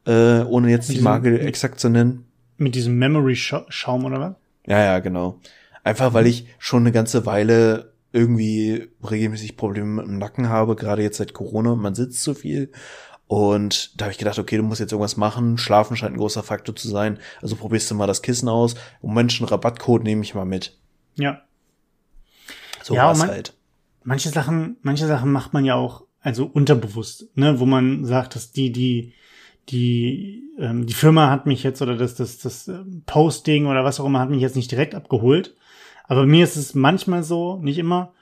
[0.07, 2.27] äh, ohne jetzt die Marke mit, exakt zu nennen.
[2.57, 4.35] Mit diesem Memory-Schaum oder was?
[4.67, 5.41] Ja, ja, genau.
[5.83, 11.03] Einfach weil ich schon eine ganze Weile irgendwie regelmäßig Probleme mit dem Nacken habe, gerade
[11.03, 12.71] jetzt seit Corona, man sitzt zu viel.
[13.31, 15.57] Und da habe ich gedacht, okay, du musst jetzt irgendwas machen.
[15.57, 17.21] Schlafen scheint ein großer Faktor zu sein.
[17.41, 18.75] Also probierst du mal das Kissen aus.
[19.01, 20.77] Und Menschen Rabattcode nehme ich mal mit.
[21.15, 21.43] Ja.
[22.83, 23.55] So ja, man, halt.
[24.03, 28.51] Manche Sachen, manche Sachen macht man ja auch, also unterbewusst, ne, wo man sagt, dass
[28.51, 29.13] die, die,
[29.71, 34.01] die, ähm, die Firma hat mich jetzt oder das, das, das ähm, Posting oder was
[34.01, 35.57] auch immer hat mich jetzt nicht direkt abgeholt.
[36.05, 38.13] Aber mir ist es manchmal so, nicht immer,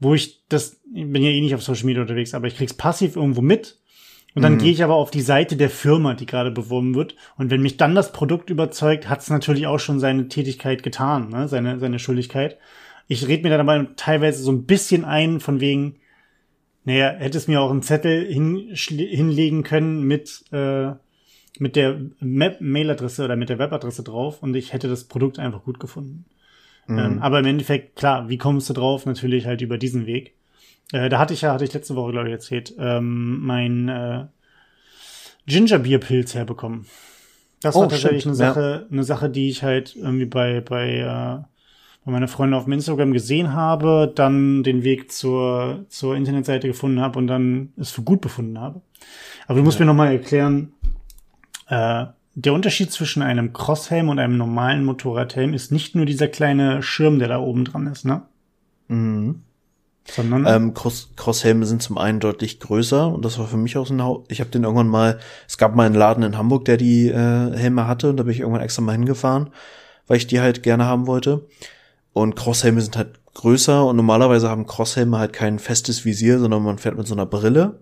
[0.00, 2.74] wo ich das, ich bin ja eh nicht auf Social Media unterwegs, aber ich krieg's
[2.74, 3.78] passiv irgendwo mit.
[4.34, 4.58] Und dann mhm.
[4.58, 7.16] gehe ich aber auf die Seite der Firma, die gerade beworben wird.
[7.36, 11.30] Und wenn mich dann das Produkt überzeugt, hat es natürlich auch schon seine Tätigkeit getan,
[11.30, 11.48] ne?
[11.48, 12.58] seine, seine Schuldigkeit.
[13.08, 15.96] Ich rede mir da dabei teilweise so ein bisschen ein, von wegen,
[16.88, 20.92] naja, hätte es mir auch einen Zettel hin, hinlegen können mit, äh,
[21.58, 25.80] mit der Mailadresse oder mit der Webadresse drauf und ich hätte das Produkt einfach gut
[25.80, 26.24] gefunden.
[26.86, 26.98] Mhm.
[26.98, 29.04] Ähm, aber im Endeffekt, klar, wie kommst du drauf?
[29.04, 30.32] Natürlich halt über diesen Weg.
[30.92, 34.24] Äh, da hatte ich ja, hatte ich letzte Woche, glaube ich, erzählt, ähm, mein äh,
[35.44, 36.86] Gingerbeer-Pilz herbekommen.
[37.60, 38.40] Das oh, war tatsächlich stimmt.
[38.40, 38.90] eine Sache, ja.
[38.90, 41.44] eine Sache, die ich halt irgendwie bei, bei, äh,
[42.08, 47.00] bei meiner Freundin auf dem Instagram gesehen habe, dann den Weg zur, zur Internetseite gefunden
[47.00, 48.80] habe und dann es für gut befunden habe.
[49.46, 49.84] Aber du musst ja.
[49.84, 50.72] mir nochmal erklären,
[51.68, 56.82] äh, der Unterschied zwischen einem Crosshelm und einem normalen Motorradhelm ist nicht nur dieser kleine
[56.82, 58.22] Schirm, der da oben dran ist, ne?
[58.88, 59.42] Mhm.
[60.06, 63.86] Sondern ähm, Cross Crosshelme sind zum einen deutlich größer und das war für mich auch
[63.86, 64.32] so ein Haupt.
[64.32, 67.54] Ich habe den irgendwann mal, es gab mal einen Laden in Hamburg, der die äh,
[67.54, 69.50] Helme hatte und da bin ich irgendwann extra mal hingefahren,
[70.06, 71.46] weil ich die halt gerne haben wollte.
[72.18, 76.78] Und Crosshelme sind halt größer und normalerweise haben Crosshelme halt kein festes Visier, sondern man
[76.78, 77.78] fährt mit so einer Brille.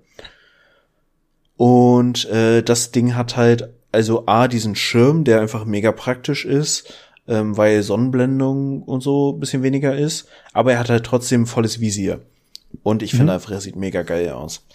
[1.56, 6.92] Und äh, das Ding hat halt also A, diesen Schirm, der einfach mega praktisch ist,
[7.26, 12.20] ähm, weil Sonnenblendung und so bisschen weniger ist, aber er hat halt trotzdem volles Visier.
[12.82, 13.16] Und ich mhm.
[13.16, 14.66] finde einfach, er sieht mega geil aus.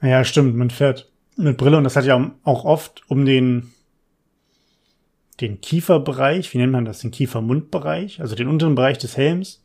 [0.00, 3.72] Ja, stimmt, man fährt mit Brille und das hat ja auch oft um den
[5.40, 9.62] den Kieferbereich, wie nennt man das, den Kiefermundbereich, also den unteren Bereich des Helms,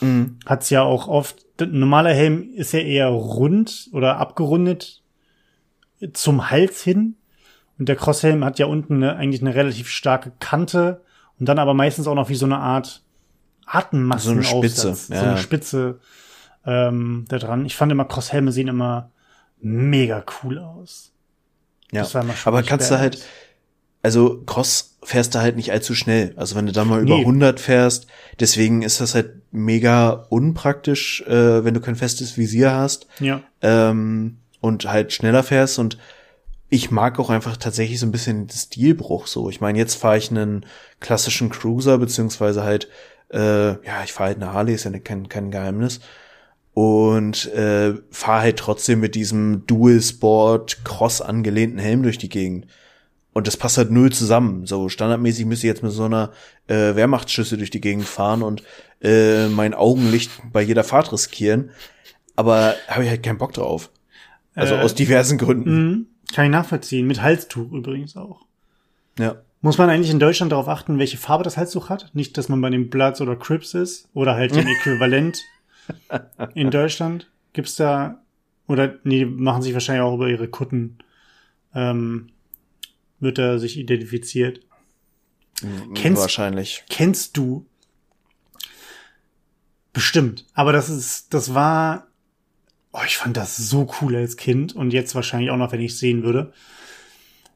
[0.00, 0.38] mhm.
[0.46, 5.02] hat's ja auch oft, ein normaler Helm ist ja eher rund oder abgerundet
[6.12, 7.16] zum Hals hin.
[7.78, 11.02] Und der Crosshelm hat ja unten eine, eigentlich eine relativ starke Kante
[11.40, 13.02] und dann aber meistens auch noch wie so eine Art
[13.66, 15.20] Atemmassen so eine Spitze, ja.
[15.20, 16.00] so eine Spitze
[16.66, 17.64] ähm, da dran.
[17.64, 19.10] Ich fand immer Crosshelme sehen immer
[19.60, 21.12] mega cool aus.
[21.90, 22.06] Ja,
[22.44, 23.24] aber kannst du halt,
[24.04, 26.34] also Cross fährst du halt nicht allzu schnell.
[26.36, 27.10] Also wenn du da mal nee.
[27.10, 28.06] über 100 fährst,
[28.38, 33.06] deswegen ist das halt mega unpraktisch, äh, wenn du kein festes Visier hast.
[33.18, 33.40] Ja.
[33.62, 35.96] Ähm, und halt schneller fährst und
[36.68, 39.48] ich mag auch einfach tatsächlich so ein bisschen den Stilbruch so.
[39.48, 40.66] Ich meine, jetzt fahre ich einen
[41.00, 42.88] klassischen Cruiser, beziehungsweise halt,
[43.32, 46.00] äh, ja, ich fahre halt eine Harley, ist ja kein, kein Geheimnis.
[46.74, 52.66] und äh, fahre halt trotzdem mit diesem Dual Sport Cross angelehnten Helm durch die Gegend.
[53.34, 54.64] Und das passt halt null zusammen.
[54.64, 56.30] So standardmäßig müsste ich jetzt mit so einer
[56.68, 58.62] äh, Wehrmachtsschüsse durch die Gegend fahren und
[59.02, 61.70] äh, mein Augenlicht bei jeder Fahrt riskieren.
[62.36, 63.90] Aber habe ich halt keinen Bock drauf.
[64.54, 65.90] Also äh, aus diversen Gründen.
[65.90, 67.06] Mh, kann ich nachvollziehen.
[67.08, 68.46] Mit Halstuch übrigens auch.
[69.18, 69.36] Ja.
[69.60, 72.10] Muss man eigentlich in Deutschland darauf achten, welche Farbe das Halstuch hat?
[72.14, 75.42] Nicht, dass man bei den Bloods oder Crips ist oder halt den Äquivalent
[76.54, 77.30] in Deutschland.
[77.52, 78.20] Gibt's da
[78.68, 80.98] oder nee, die machen sich wahrscheinlich auch über ihre Kutten
[81.74, 82.28] ähm,
[83.24, 84.60] wird er sich identifiziert.
[85.94, 86.84] Kennst, Wahrscheinlich.
[86.88, 87.66] Kennst du?
[89.92, 90.46] Bestimmt.
[90.54, 92.08] Aber das ist, das war,
[92.92, 95.96] oh, ich fand das so cool als Kind und jetzt wahrscheinlich auch noch, wenn ich
[95.96, 96.52] sehen würde.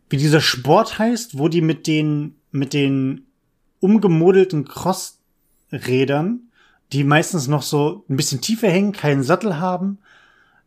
[0.08, 3.26] Wie dieser Sport heißt, wo die mit den, mit den
[3.80, 6.50] umgemodelten Crossrädern,
[6.92, 9.98] die meistens noch so ein bisschen tiefer hängen, keinen Sattel haben,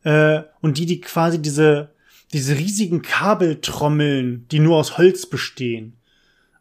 [0.03, 1.93] äh, und die, die quasi diese,
[2.33, 5.97] diese riesigen Kabeltrommeln, die nur aus Holz bestehen.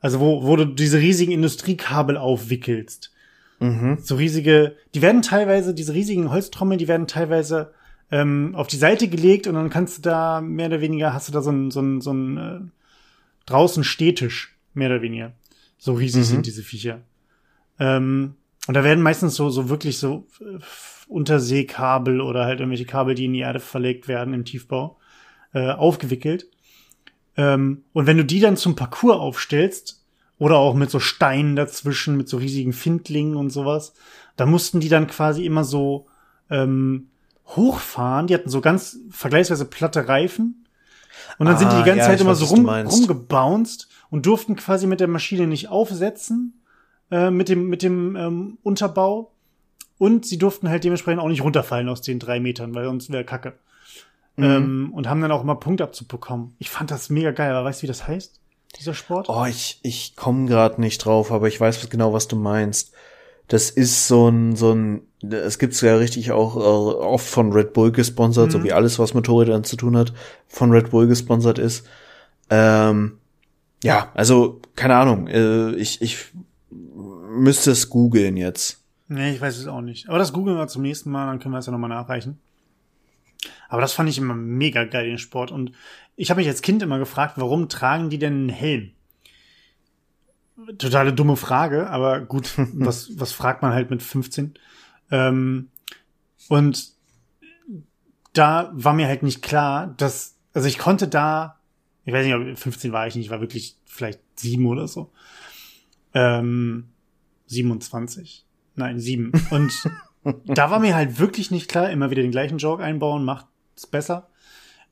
[0.00, 3.12] Also wo, wo du diese riesigen Industriekabel aufwickelst.
[3.60, 3.98] Mhm.
[4.00, 7.72] So riesige, die werden teilweise, diese riesigen Holztrommeln, die werden teilweise
[8.10, 11.32] ähm, auf die Seite gelegt und dann kannst du da mehr oder weniger, hast du
[11.32, 12.60] da so ein, so ein, so ein äh,
[13.46, 15.32] draußen Stehtisch, mehr oder weniger.
[15.78, 16.26] So riesig mhm.
[16.26, 17.02] sind diese Viecher.
[17.78, 18.34] Ähm,
[18.66, 20.58] und da werden meistens so, so wirklich so äh,
[21.08, 24.99] Unterseekabel oder halt irgendwelche Kabel, die in die Erde verlegt werden im Tiefbau
[25.52, 26.46] äh, aufgewickelt.
[27.36, 30.00] Ähm, und wenn du die dann zum Parcours aufstellst,
[30.40, 33.92] oder auch mit so Steinen dazwischen, mit so riesigen Findlingen und sowas,
[34.36, 36.06] da mussten die dann quasi immer so
[36.48, 37.10] ähm,
[37.46, 38.26] hochfahren.
[38.26, 40.66] Die hatten so ganz vergleichsweise platte Reifen.
[41.38, 44.24] Und dann ah, sind die die ganze ja, Zeit immer weiß, so rum, rumgebounced und
[44.24, 46.62] durften quasi mit der Maschine nicht aufsetzen,
[47.10, 49.32] äh, mit dem, mit dem ähm, Unterbau.
[49.98, 53.24] Und sie durften halt dementsprechend auch nicht runterfallen aus den drei Metern, weil sonst wäre
[53.24, 53.58] Kacke.
[54.36, 54.44] Mhm.
[54.44, 56.54] Ähm, und haben dann auch immer Punktabzug bekommen.
[56.58, 58.40] Ich fand das mega geil, aber weißt du, wie das heißt?
[58.78, 59.28] Dieser Sport?
[59.28, 62.92] Oh, ich, ich komme gerade nicht drauf, aber ich weiß genau, was du meinst.
[63.48, 67.72] Das ist so ein, so ein, es gibt's ja richtig auch äh, oft von Red
[67.72, 68.50] Bull gesponsert, mhm.
[68.52, 70.12] so wie alles, was mit Motorrädern zu tun hat,
[70.46, 71.84] von Red Bull gesponsert ist.
[72.48, 73.18] Ähm,
[73.82, 76.26] ja, also, keine Ahnung, äh, ich, ich
[76.70, 78.84] müsste es googeln jetzt.
[79.08, 80.08] Nee, ich weiß es auch nicht.
[80.08, 82.38] Aber das googeln wir zum nächsten Mal, dann können wir es ja nochmal nachreichen.
[83.70, 85.52] Aber das fand ich immer mega geil, den Sport.
[85.52, 85.70] Und
[86.16, 88.90] ich habe mich als Kind immer gefragt, warum tragen die denn einen Helm?
[90.76, 94.54] Totale dumme Frage, aber gut, was, was fragt man halt mit 15?
[95.12, 95.68] Ähm,
[96.48, 96.90] und
[98.32, 101.60] da war mir halt nicht klar, dass, also ich konnte da,
[102.04, 105.12] ich weiß nicht, 15 war ich nicht, ich war wirklich vielleicht sieben oder so.
[106.12, 106.88] Ähm,
[107.46, 108.44] 27.
[108.74, 109.30] Nein, sieben.
[109.50, 109.72] Und
[110.44, 113.46] da war mir halt wirklich nicht klar, immer wieder den gleichen Joke einbauen, macht
[113.80, 114.28] es besser.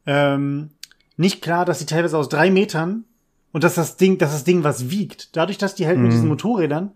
[0.06, 0.70] Ähm,
[1.16, 3.04] nicht klar, dass sie teilweise aus drei Metern
[3.52, 5.36] und dass das Ding, dass das Ding was wiegt.
[5.36, 6.04] Dadurch, dass die halt mhm.
[6.04, 6.92] mit diesen Motorrädern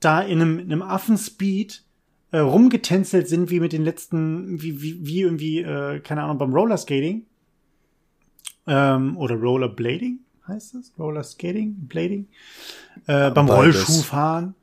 [0.00, 1.82] da in einem, in einem Affenspeed
[2.30, 6.52] äh, rumgetänzelt sind, wie mit den letzten, wie, wie, wie irgendwie, äh, keine Ahnung, beim
[6.52, 7.26] Rollerskating.
[8.66, 10.92] Ähm, oder Rollerblading heißt es?
[10.98, 11.86] Rollerskating?
[11.86, 12.28] Blading?
[13.06, 14.54] Äh, beim Rollschuhfahren.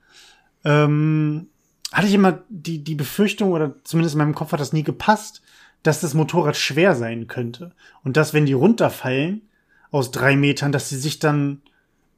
[0.64, 1.48] Ähm,
[1.92, 5.42] hatte ich immer die, die Befürchtung, oder zumindest in meinem Kopf hat das nie gepasst,
[5.84, 7.72] dass das Motorrad schwer sein könnte.
[8.04, 9.42] Und dass, wenn die runterfallen
[9.90, 11.62] aus drei Metern, dass sie sich dann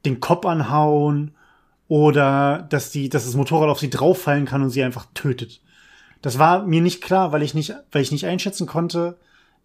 [0.04, 1.32] den Kopf anhauen
[1.88, 5.60] oder dass die, dass das Motorrad auf sie drauffallen kann und sie einfach tötet.
[6.22, 9.18] Das war mir nicht klar, weil ich nicht, weil ich nicht einschätzen konnte,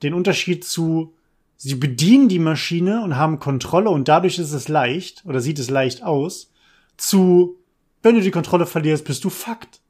[0.03, 1.13] den Unterschied zu,
[1.55, 5.69] sie bedienen die Maschine und haben Kontrolle und dadurch ist es leicht oder sieht es
[5.69, 6.51] leicht aus,
[6.97, 7.57] zu,
[8.01, 9.81] wenn du die Kontrolle verlierst, bist du fucked.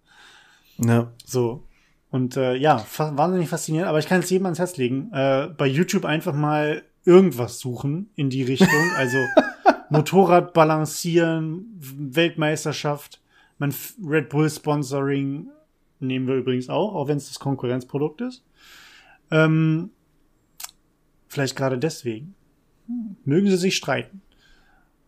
[0.78, 1.12] Ja.
[1.26, 1.64] So.
[2.12, 5.12] Und äh, ja, fa wahnsinnig faszinierend, aber ich kann es jedem ans Herz legen.
[5.14, 8.70] Äh, bei YouTube einfach mal irgendwas suchen in die Richtung.
[8.98, 9.18] Also
[9.90, 13.22] Motorrad balancieren, Weltmeisterschaft,
[13.58, 15.50] mein Red Bull Sponsoring
[16.00, 18.44] nehmen wir übrigens auch, auch wenn es das Konkurrenzprodukt ist.
[19.32, 19.92] Ähm,
[21.28, 22.36] vielleicht gerade deswegen.
[22.88, 24.22] Hm, mögen sie sich streiten.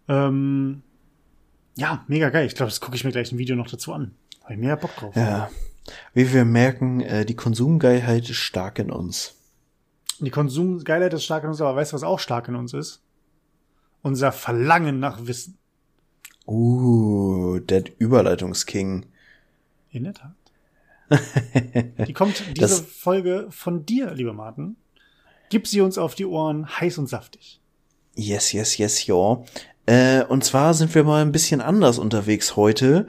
[0.07, 0.81] Ähm,
[1.77, 2.45] ja, mega geil.
[2.45, 4.13] Ich glaube, das gucke ich mir gleich ein Video noch dazu an.
[4.43, 5.15] Habe ich mehr Bock drauf.
[5.15, 5.49] Ja.
[6.13, 9.35] Wie wir merken, äh, die Konsumgeilheit ist stark in uns.
[10.19, 13.01] Die Konsumgeilheit ist stark in uns, aber weißt du, was auch stark in uns ist?
[14.03, 15.57] Unser Verlangen nach Wissen.
[16.47, 19.05] Uh, der Überleitungsking.
[19.89, 20.35] In der Tat.
[22.07, 24.77] die kommt diese das Folge von dir, lieber Martin.
[25.49, 27.59] Gib sie uns auf die Ohren, heiß und saftig.
[28.15, 29.43] Yes, yes, yes, ja.
[29.85, 33.07] Äh, und zwar sind wir mal ein bisschen anders unterwegs heute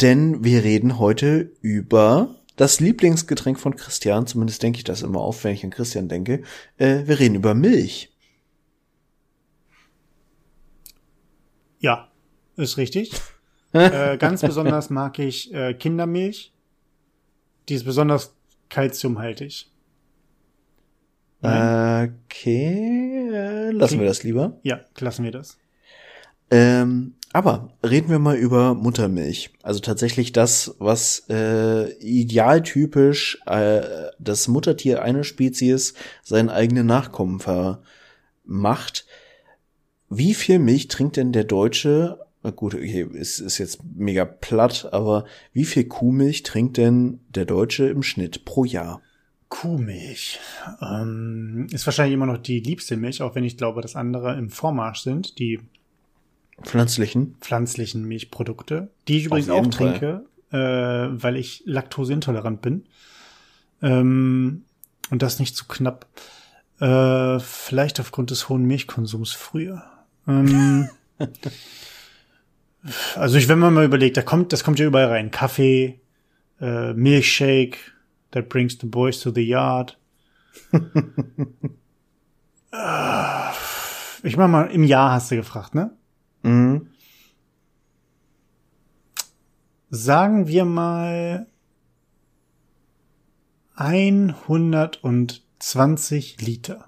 [0.00, 5.44] denn wir reden heute über das Lieblingsgetränk von Christian, zumindest denke ich das immer auf,
[5.44, 6.42] wenn ich an Christian denke.
[6.78, 8.12] Äh, wir reden über Milch.
[11.78, 12.08] Ja,
[12.56, 13.12] ist richtig.
[13.72, 16.52] äh, ganz besonders mag ich äh, Kindermilch.
[17.68, 18.34] Die ist besonders
[18.68, 19.70] kalziumhaltig.
[21.40, 22.16] Nein?
[22.26, 24.00] Okay, äh, lassen okay.
[24.00, 24.58] wir das lieber.
[24.62, 25.58] Ja, lassen wir das.
[26.54, 29.50] Ähm, aber reden wir mal über Muttermilch.
[29.64, 33.80] Also tatsächlich das, was äh, idealtypisch äh,
[34.20, 39.04] das Muttertier einer Spezies seinen eigenen Nachkommen vermacht.
[40.08, 42.20] Wie viel Milch trinkt denn der Deutsche?
[42.54, 47.88] Gut, okay, ist, ist jetzt mega platt, aber wie viel Kuhmilch trinkt denn der Deutsche
[47.88, 49.02] im Schnitt pro Jahr?
[49.48, 50.38] Kuhmilch
[50.80, 54.50] ähm, ist wahrscheinlich immer noch die liebste Milch, auch wenn ich glaube, dass andere im
[54.50, 55.58] Vormarsch sind, die
[56.62, 62.84] pflanzlichen pflanzlichen Milchprodukte, die ich übrigens auch trinke, äh, weil ich laktoseintolerant bin
[63.82, 64.64] ähm,
[65.10, 66.06] und das nicht zu knapp.
[66.80, 69.84] Äh, vielleicht aufgrund des hohen Milchkonsums früher.
[70.26, 70.88] Ähm,
[73.14, 75.30] also ich, wenn man mal überlegt, da kommt, das kommt ja überall rein.
[75.30, 76.00] Kaffee,
[76.60, 77.78] äh, Milchshake,
[78.32, 79.98] that brings the boys to the yard.
[84.22, 85.92] ich mach mal, im Jahr hast du gefragt, ne?
[86.44, 86.90] Mhm.
[89.90, 91.48] Sagen wir mal
[93.76, 96.86] 120 Liter.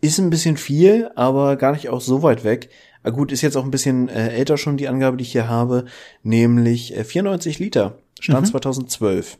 [0.00, 2.70] Ist ein bisschen viel, aber gar nicht auch so weit weg.
[3.02, 5.48] Ah, gut, ist jetzt auch ein bisschen äh, älter schon die Angabe, die ich hier
[5.48, 5.84] habe,
[6.22, 8.50] nämlich äh, 94 Liter, Stand mhm.
[8.50, 9.38] 2012.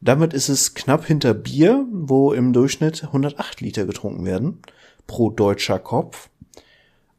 [0.00, 4.60] Damit ist es knapp hinter Bier, wo im Durchschnitt 108 Liter getrunken werden
[5.06, 6.30] pro deutscher Kopf.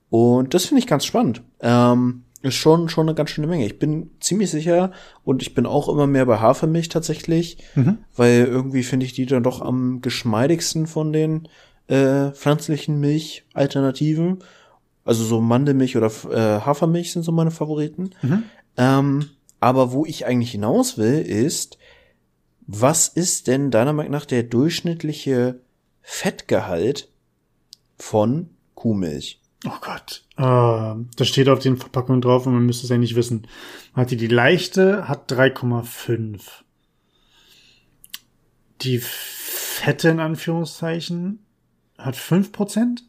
[0.10, 1.42] Und das finde ich ganz spannend.
[1.60, 3.66] Ähm, ist schon, schon eine ganz schöne Menge.
[3.66, 4.92] Ich bin ziemlich sicher
[5.24, 7.98] und ich bin auch immer mehr bei Hafermilch tatsächlich, mhm.
[8.16, 11.48] weil irgendwie finde ich die dann doch am geschmeidigsten von den
[11.88, 14.44] äh, pflanzlichen Milchalternativen.
[15.04, 18.12] Also so Mandelmilch oder äh, Hafermilch sind so meine Favoriten.
[18.22, 18.44] Mhm.
[18.78, 19.26] Ähm,
[19.60, 21.80] aber wo ich eigentlich hinaus will, ist,
[22.68, 25.60] was ist denn deiner Meinung nach der durchschnittliche
[26.02, 27.10] Fettgehalt
[27.98, 29.40] von Kuhmilch?
[29.66, 30.24] Oh Gott.
[30.38, 33.48] Uh, das steht auf den Verpackungen drauf und man müsste es ja nicht wissen.
[33.94, 36.40] Hatte die leichte hat 3,5.
[38.82, 41.46] Die fette in Anführungszeichen
[41.98, 43.00] hat 5%?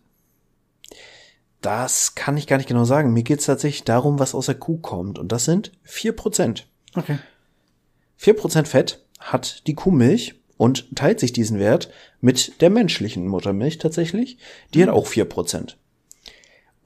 [1.61, 3.13] Das kann ich gar nicht genau sagen.
[3.13, 5.19] Mir geht es tatsächlich darum, was aus der Kuh kommt.
[5.19, 6.63] Und das sind 4%.
[6.95, 7.19] Okay.
[8.21, 11.91] 4% Fett hat die Kuhmilch und teilt sich diesen Wert
[12.21, 14.39] mit der menschlichen Muttermilch tatsächlich.
[14.73, 14.83] Die mhm.
[14.85, 15.75] hat auch 4%.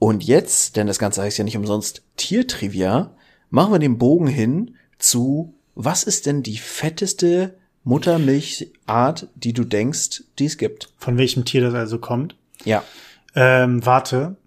[0.03, 3.15] Und jetzt, denn das Ganze heißt ja nicht umsonst Tiertrivia,
[3.51, 10.23] machen wir den Bogen hin zu, was ist denn die fetteste Muttermilchart, die du denkst,
[10.39, 10.91] die es gibt?
[10.97, 12.35] Von welchem Tier das also kommt?
[12.65, 12.83] Ja.
[13.35, 14.37] Ähm, warte.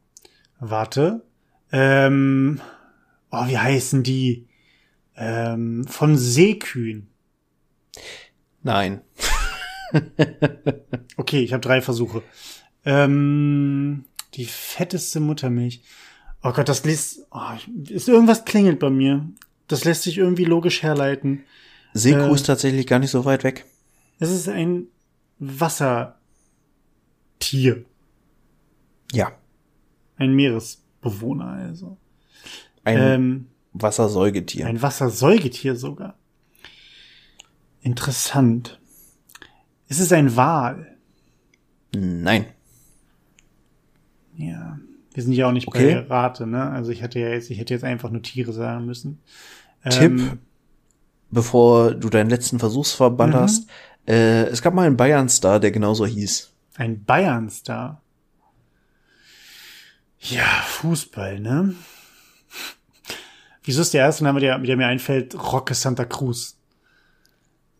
[0.59, 1.23] Warte.
[1.71, 2.61] Ähm,
[3.31, 4.49] oh, wie heißen die?
[5.17, 7.07] Ähm, von Seekühen.
[8.65, 9.03] Nein.
[11.17, 12.25] okay, ich habe drei Versuche.
[12.85, 15.83] Ähm, die fetteste Muttermilch.
[16.43, 17.53] Oh Gott, das lässt, oh,
[17.89, 19.29] ist irgendwas klingelt bei mir.
[19.67, 21.45] Das lässt sich irgendwie logisch herleiten.
[21.95, 23.65] Seekuh äh, ist tatsächlich gar nicht so weit weg.
[24.19, 24.89] Es ist ein
[25.39, 26.15] Wassertier.
[29.13, 29.33] Ja.
[30.17, 31.97] Ein Meeresbewohner, also.
[32.85, 34.67] Ein ähm, Wassersäugetier.
[34.67, 36.19] Ein Wassersäugetier sogar.
[37.81, 38.81] Interessant.
[39.89, 40.97] Ist es ein Wal?
[41.95, 42.54] Nein.
[44.37, 44.79] Ja.
[45.13, 45.95] Wir sind ja auch nicht okay.
[45.95, 46.71] bei Rate, ne?
[46.71, 49.21] Also ich hätte ja jetzt, ich hätte jetzt einfach nur Tiere sagen müssen.
[49.89, 50.39] Tipp, ähm,
[51.31, 53.39] bevor du deinen letzten Versuchsverband mhm.
[53.39, 53.69] hast.
[54.07, 56.53] Äh, es gab mal einen Bayern-Star, der genauso hieß.
[56.77, 58.03] Ein Bayern-Star?
[60.21, 61.75] Ja, Fußball, ne?
[63.63, 66.57] Wieso ist der erste Name, der, der mir einfällt, Roque Santa Cruz?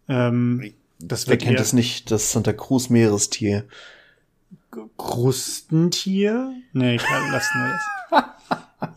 [0.09, 3.65] Ähm, das Wer kennt es nicht, das Santa Cruz Meerestier?
[4.97, 6.53] Krustentier?
[6.73, 8.29] Nee, klar, lassen wir das.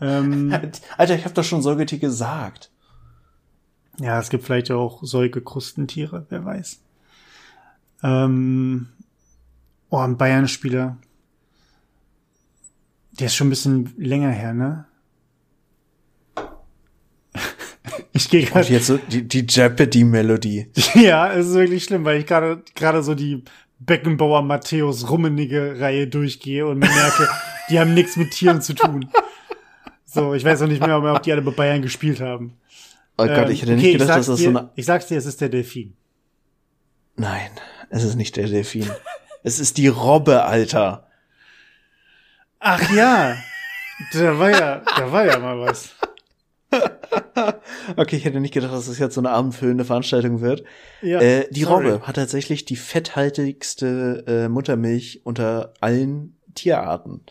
[0.00, 0.52] ähm,
[0.96, 2.70] Alter, ich habe doch schon Säugetier gesagt.
[4.00, 6.80] Ja, es gibt vielleicht auch Säugekrustentiere, wer weiß.
[8.02, 8.88] Ähm,
[9.90, 10.98] oh, ein Bayern-Spieler.
[13.18, 14.86] Der ist schon ein bisschen länger her, ne?
[18.12, 20.70] ich gehe gerade jetzt so die, die Jeopardy-Melodie.
[20.94, 23.42] ja, es ist wirklich schlimm, weil ich gerade gerade so die
[23.80, 27.28] Beckenbauer Matthäus Rummenige Reihe durchgehe und merke,
[27.70, 29.10] die haben nichts mit Tieren zu tun.
[30.04, 32.56] So, ich weiß auch nicht mehr, ob die alle bei Bayern gespielt haben.
[33.18, 34.70] Oh Gott, ich hätte nicht okay, gedacht, dass das dir, so eine.
[34.74, 35.96] Ich sag's dir, es ist der Delfin.
[37.16, 37.50] Nein,
[37.90, 38.88] es ist nicht der Delfin.
[39.42, 41.08] es ist die Robbe, Alter.
[42.60, 43.36] Ach ja,
[44.12, 45.94] da war ja, da war ja mal was.
[47.96, 50.64] Okay, ich hätte nicht gedacht, dass das jetzt so eine abendfüllende Veranstaltung wird.
[51.02, 51.90] Ja, äh, die sorry.
[51.90, 57.22] Robbe hat tatsächlich die fetthaltigste äh, Muttermilch unter allen Tierarten.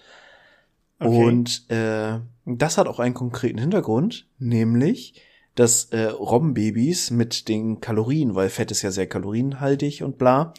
[1.00, 1.26] Okay.
[1.26, 5.22] Und äh, das hat auch einen konkreten Hintergrund, nämlich,
[5.56, 10.54] dass äh, Robbenbabys mit den Kalorien, weil Fett ist ja sehr kalorienhaltig und bla,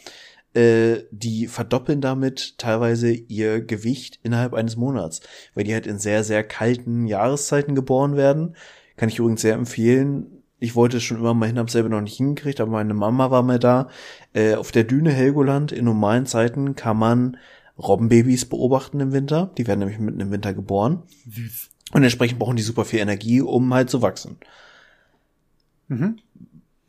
[0.53, 5.21] äh, die verdoppeln damit teilweise ihr Gewicht innerhalb eines Monats,
[5.53, 8.55] weil die halt in sehr, sehr kalten Jahreszeiten geboren werden.
[8.99, 10.43] Kann ich übrigens sehr empfehlen.
[10.59, 13.31] Ich wollte es schon immer mal hin, habe selber noch nicht hingekriegt, aber meine Mama
[13.31, 13.87] war mal da.
[14.33, 17.37] Äh, auf der Düne Helgoland in normalen Zeiten kann man
[17.77, 19.53] Robbenbabys beobachten im Winter.
[19.57, 21.03] Die werden nämlich mitten im Winter geboren.
[21.29, 21.69] Süß.
[21.93, 24.35] Und entsprechend brauchen die super viel Energie, um halt zu wachsen.
[25.87, 26.19] Mhm.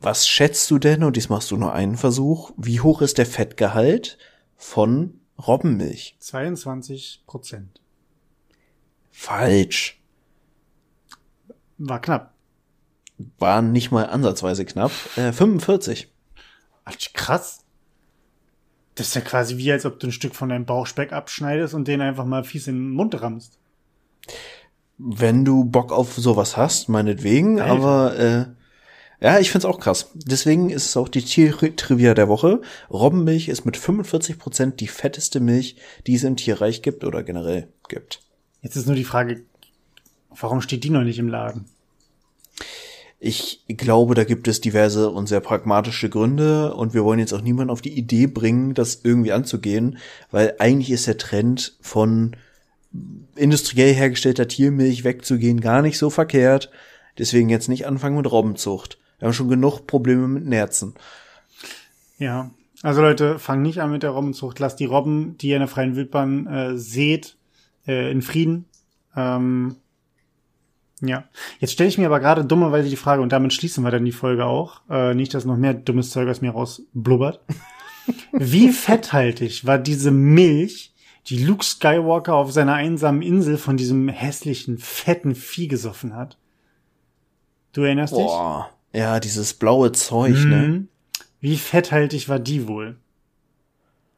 [0.01, 3.25] Was schätzt du denn, und dies machst du nur einen Versuch, wie hoch ist der
[3.25, 4.17] Fettgehalt
[4.57, 6.17] von Robbenmilch?
[6.19, 7.79] 22 Prozent.
[9.11, 10.00] Falsch.
[11.83, 12.33] War knapp.
[13.39, 14.91] War nicht mal ansatzweise knapp.
[15.15, 16.11] Äh, 45.
[16.85, 17.65] Ach, krass.
[18.93, 21.87] Das ist ja quasi wie, als ob du ein Stück von deinem Bauchspeck abschneidest und
[21.87, 23.57] den einfach mal fies in den Mund rammst.
[24.99, 27.73] Wenn du Bock auf sowas hast, meinetwegen, Alter.
[27.73, 28.45] aber äh,
[29.25, 30.11] ja, ich find's auch krass.
[30.13, 32.61] Deswegen ist es auch die Tiertrivia der Woche.
[32.91, 37.69] Robbenmilch ist mit 45 Prozent die fetteste Milch, die es im Tierreich gibt oder generell
[37.87, 38.21] gibt.
[38.61, 39.45] Jetzt ist nur die Frage,
[40.39, 41.65] warum steht die noch nicht im Laden?
[43.19, 47.41] Ich glaube, da gibt es diverse und sehr pragmatische Gründe und wir wollen jetzt auch
[47.41, 49.99] niemanden auf die Idee bringen, das irgendwie anzugehen,
[50.31, 52.35] weil eigentlich ist der Trend von
[53.35, 56.71] industriell hergestellter Tiermilch wegzugehen gar nicht so verkehrt.
[57.17, 58.97] Deswegen jetzt nicht anfangen mit Robbenzucht.
[59.19, 60.95] Wir haben schon genug Probleme mit Nerzen.
[62.17, 62.49] Ja.
[62.81, 64.57] Also Leute, fangt nicht an mit der Robbenzucht.
[64.57, 67.35] Lasst die Robben, die ihr in der freien Wildbahn äh, seht,
[67.85, 68.65] äh, in Frieden.
[69.15, 69.75] Ähm,
[71.01, 71.25] ja.
[71.59, 74.11] Jetzt stelle ich mir aber gerade dummerweise die Frage, und damit schließen wir dann die
[74.11, 74.81] Folge auch.
[74.89, 77.41] Äh, nicht, dass noch mehr dummes Zeug aus mir rausblubbert.
[78.31, 80.93] Wie fetthaltig war diese Milch,
[81.27, 86.37] die Luke Skywalker auf seiner einsamen Insel von diesem hässlichen, fetten Vieh gesoffen hat?
[87.73, 88.25] Du erinnerst dich?
[88.25, 88.69] Boah.
[88.93, 90.67] Ja, dieses blaue Zeug, ne?
[90.67, 90.87] Mhm.
[91.39, 92.97] Wie fetthaltig war die wohl?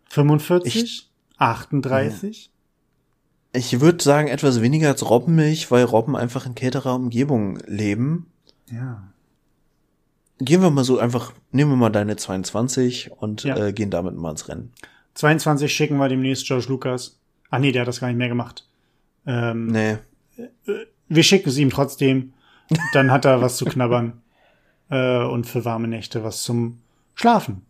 [0.10, 1.10] 45?
[1.38, 2.53] 38?
[3.56, 8.26] Ich würde sagen etwas weniger als Robbenmilch, weil Robben einfach in kälterer Umgebung leben.
[8.72, 9.04] Ja.
[10.40, 13.56] Gehen wir mal so einfach, nehmen wir mal deine 22 und Ja.
[13.58, 14.72] äh, gehen damit mal ins Rennen.
[15.14, 17.20] 22 schicken wir demnächst George Lucas.
[17.52, 18.68] Ach nee, der hat das gar nicht mehr gemacht.
[19.28, 19.98] Ähm, Nee.
[21.08, 22.34] Wir schicken es ihm trotzdem.
[22.94, 24.14] Dann hat er was zu knabbern.
[24.90, 26.80] Äh, und für warme Nächte was zum
[27.16, 27.66] Schlafen.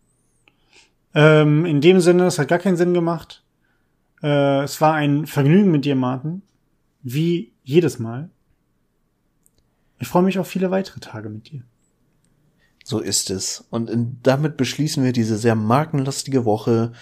[1.14, 3.43] Ähm, in dem Sinne, es hat gar keinen Sinn gemacht.
[4.24, 6.42] Äh, es war ein Vergnügen mit dir, Martin.
[7.02, 8.30] Wie jedes Mal.
[10.00, 11.62] Ich freue mich auf viele weitere Tage mit dir.
[12.82, 13.66] So ist es.
[13.70, 16.92] Und in, damit beschließen wir diese sehr markenlastige Woche.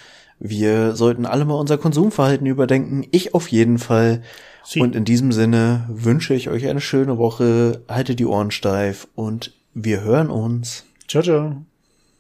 [0.41, 3.07] Wir sollten alle mal unser Konsumverhalten überdenken.
[3.13, 4.23] Ich auf jeden Fall.
[4.65, 4.81] Sie.
[4.81, 7.83] Und in diesem Sinne wünsche ich euch eine schöne Woche.
[7.89, 10.85] Haltet die Ohren steif und wir hören uns.
[11.07, 11.65] Ciao, ciao.